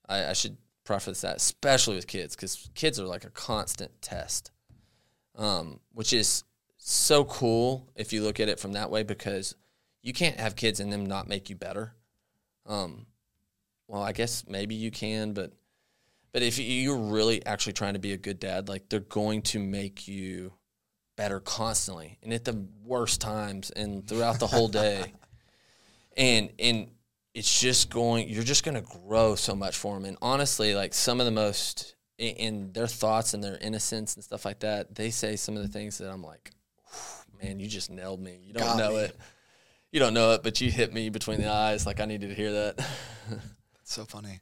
[0.08, 4.52] I, I should preface that, especially with kids, because kids are like a constant test,
[5.36, 6.44] um, which is
[6.78, 9.56] so cool if you look at it from that way, because
[10.02, 11.96] you can't have kids and them not make you better.
[12.68, 13.08] Um,
[13.88, 15.54] well, I guess maybe you can, but
[16.32, 19.42] but if you- you're really actually trying to be a good dad, like they're going
[19.44, 20.54] to make you
[21.16, 25.14] better constantly and at the worst times and throughout the whole day.
[26.18, 26.88] and and
[27.34, 30.94] it's just going you're just going to grow so much for them and honestly like
[30.94, 35.10] some of the most in, their thoughts and their innocence and stuff like that they
[35.10, 36.52] say some of the things that i'm like
[37.44, 39.00] man you just nailed me you don't Got know me.
[39.00, 39.18] it
[39.92, 42.36] you don't know it but you hit me between the eyes like i needed to
[42.36, 42.76] hear that
[43.30, 43.42] It's
[43.94, 44.40] so funny.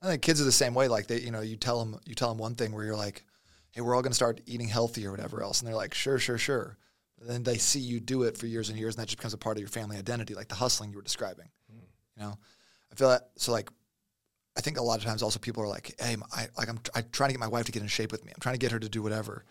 [0.00, 0.88] I think kids are the same way.
[0.88, 3.24] Like they, you know, you tell them, you tell them one thing where you're like,
[3.72, 6.18] "Hey, we're all going to start eating healthy or whatever else," and they're like, "Sure,
[6.18, 6.78] sure, sure."
[7.18, 9.34] But then they see you do it for years and years, and that just becomes
[9.34, 11.48] a part of your family identity, like the hustling you were describing.
[12.16, 12.38] You know,
[12.90, 13.30] I feel that.
[13.36, 13.70] So like,
[14.56, 17.04] I think a lot of times also people are like, "Hey, I like I'm, I'm
[17.12, 18.32] trying to get my wife to get in shape with me.
[18.34, 19.44] I'm trying to get her to do whatever."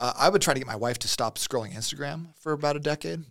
[0.00, 2.80] Uh, I would try to get my wife to stop scrolling Instagram for about a
[2.80, 3.24] decade.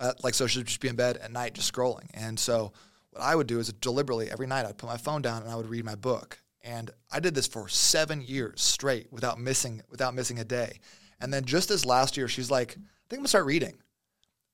[0.00, 2.06] Uh, like so she'd just be in bed at night just scrolling.
[2.14, 2.72] And so
[3.10, 5.56] what I would do is deliberately every night I'd put my phone down and I
[5.56, 6.38] would read my book.
[6.64, 10.80] And I did this for seven years straight without missing without missing a day.
[11.20, 12.74] And then just this last year, she's like, I
[13.08, 13.76] think I'm gonna start reading.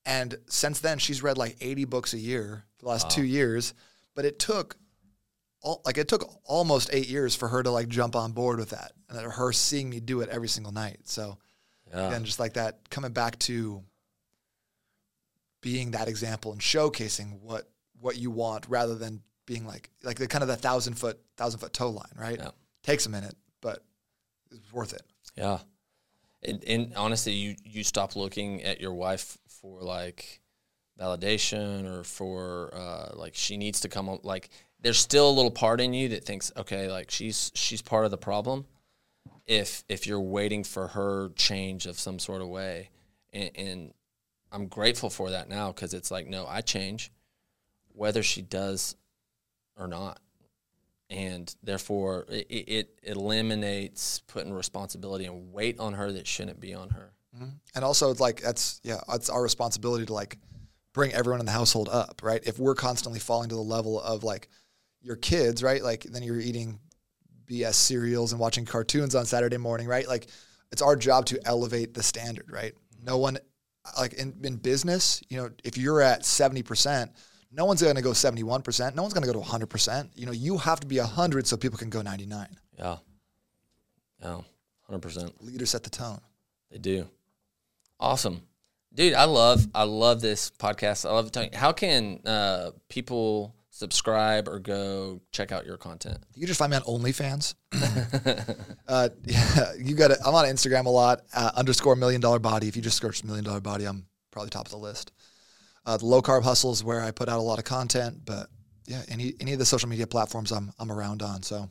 [0.05, 3.75] And since then, she's read like 80 books a year for the last two years.
[4.15, 4.77] But it took
[5.63, 8.71] all, like it took almost eight years for her to like jump on board with
[8.71, 11.01] that, and that her seeing me do it every single night.
[11.05, 11.39] So
[11.93, 13.83] yeah again, just like that, coming back to
[15.61, 20.29] being that example and showcasing what what you want rather than being like like the
[20.29, 22.39] kind of the thousand foot thousand foot tow line, right?
[22.39, 22.51] Yeah.
[22.85, 23.83] Takes a minute, but
[24.53, 25.03] it's worth it.
[25.37, 25.59] Yeah.
[26.45, 30.41] And, and honestly, you, you stop looking at your wife for like
[30.99, 34.21] validation or for uh, like she needs to come on.
[34.23, 38.05] Like there's still a little part in you that thinks, okay, like she's she's part
[38.05, 38.67] of the problem.
[39.49, 42.91] If if you're waiting for her change of some sort of way,
[43.33, 43.95] and, and
[44.53, 47.11] I'm grateful for that now because it's like, no, I change,
[47.93, 48.95] whether she does
[49.81, 50.21] or not
[51.11, 56.89] and therefore it, it eliminates putting responsibility and weight on her that shouldn't be on
[56.91, 57.13] her.
[57.35, 57.49] Mm-hmm.
[57.75, 60.39] And also, it's like that's yeah, it's our responsibility to like
[60.93, 62.41] bring everyone in the household up, right?
[62.45, 64.49] If we're constantly falling to the level of like
[65.03, 65.83] your kids, right?
[65.83, 66.79] Like then you're eating
[67.47, 70.07] BS cereals and watching cartoons on Saturday morning, right?
[70.07, 70.29] Like
[70.71, 72.73] it's our job to elevate the standard, right?
[73.03, 73.39] No one
[73.99, 77.11] like in, in business, you know, if you're at 70%,
[77.53, 78.95] no one's going to go 71%.
[78.95, 80.11] No one's going to go to 100%.
[80.15, 82.47] You know, you have to be 100 so people can go 99.
[82.79, 82.97] Yeah.
[84.23, 84.41] Yeah.
[84.91, 85.45] Hundred percent.
[85.45, 86.21] Leaders set the tone.
[86.71, 87.09] They do.
[88.01, 88.43] Awesome.
[88.93, 91.09] Dude, I love I love this podcast.
[91.09, 91.59] I love telling you.
[91.59, 96.19] how can uh, people subscribe or go check out your content?
[96.35, 97.55] You just find me on OnlyFans.
[98.89, 100.11] uh, yeah, you got.
[100.27, 101.21] I'm on Instagram a lot.
[101.33, 102.67] Uh, underscore million dollar body.
[102.67, 105.13] If you just search million dollar body, I'm probably top of the list.
[105.87, 108.49] Uh, the low carb hustle is where I put out a lot of content, but
[108.87, 111.43] yeah, any any of the social media platforms I'm I'm around on.
[111.43, 111.69] So,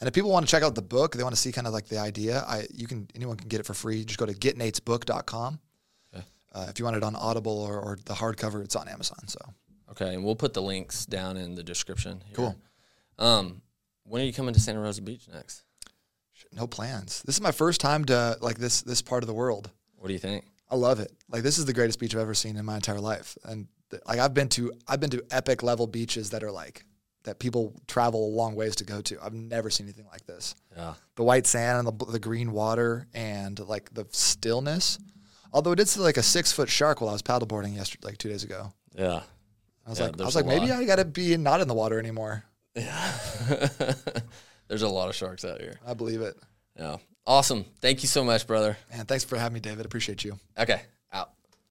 [0.00, 1.72] and if people want to check out the book, they want to see kind of
[1.72, 2.44] like the idea.
[2.46, 4.04] I you can anyone can get it for free.
[4.04, 5.60] Just go to getnatesbook.com.
[6.14, 6.24] Okay.
[6.52, 9.26] Uh, if you want it on Audible or, or the hardcover, it's on Amazon.
[9.28, 9.38] So
[9.90, 12.22] Okay, and we'll put the links down in the description.
[12.26, 12.36] Here.
[12.36, 12.56] Cool.
[13.18, 13.62] Um,
[14.04, 15.64] when are you coming to Santa Rosa Beach next?
[16.52, 17.22] no plans.
[17.26, 19.70] This is my first time to like this this part of the world.
[19.96, 20.44] What do you think?
[20.70, 21.12] I love it.
[21.28, 23.36] Like this is the greatest beach I've ever seen in my entire life.
[23.44, 23.66] And
[24.06, 26.84] like I've been to I've been to epic level beaches that are like
[27.24, 29.18] that people travel a long ways to go to.
[29.22, 30.54] I've never seen anything like this.
[30.76, 30.94] Yeah.
[31.16, 34.98] The white sand and the, the green water and like the stillness.
[35.52, 38.18] Although I did see like a six foot shark while I was paddleboarding yesterday, like
[38.18, 38.72] two days ago.
[38.94, 39.22] Yeah.
[39.86, 40.70] I was yeah, like, I was like, maybe.
[40.70, 42.44] I got to be not in the water anymore.
[42.76, 43.12] Yeah.
[44.68, 45.80] there's a lot of sharks out here.
[45.86, 46.36] I believe it.
[46.76, 46.98] Yeah.
[47.26, 47.64] Awesome.
[47.80, 48.76] Thank you so much, brother.
[48.90, 49.86] And thanks for having me, David.
[49.86, 50.38] Appreciate you.
[50.58, 50.82] Okay.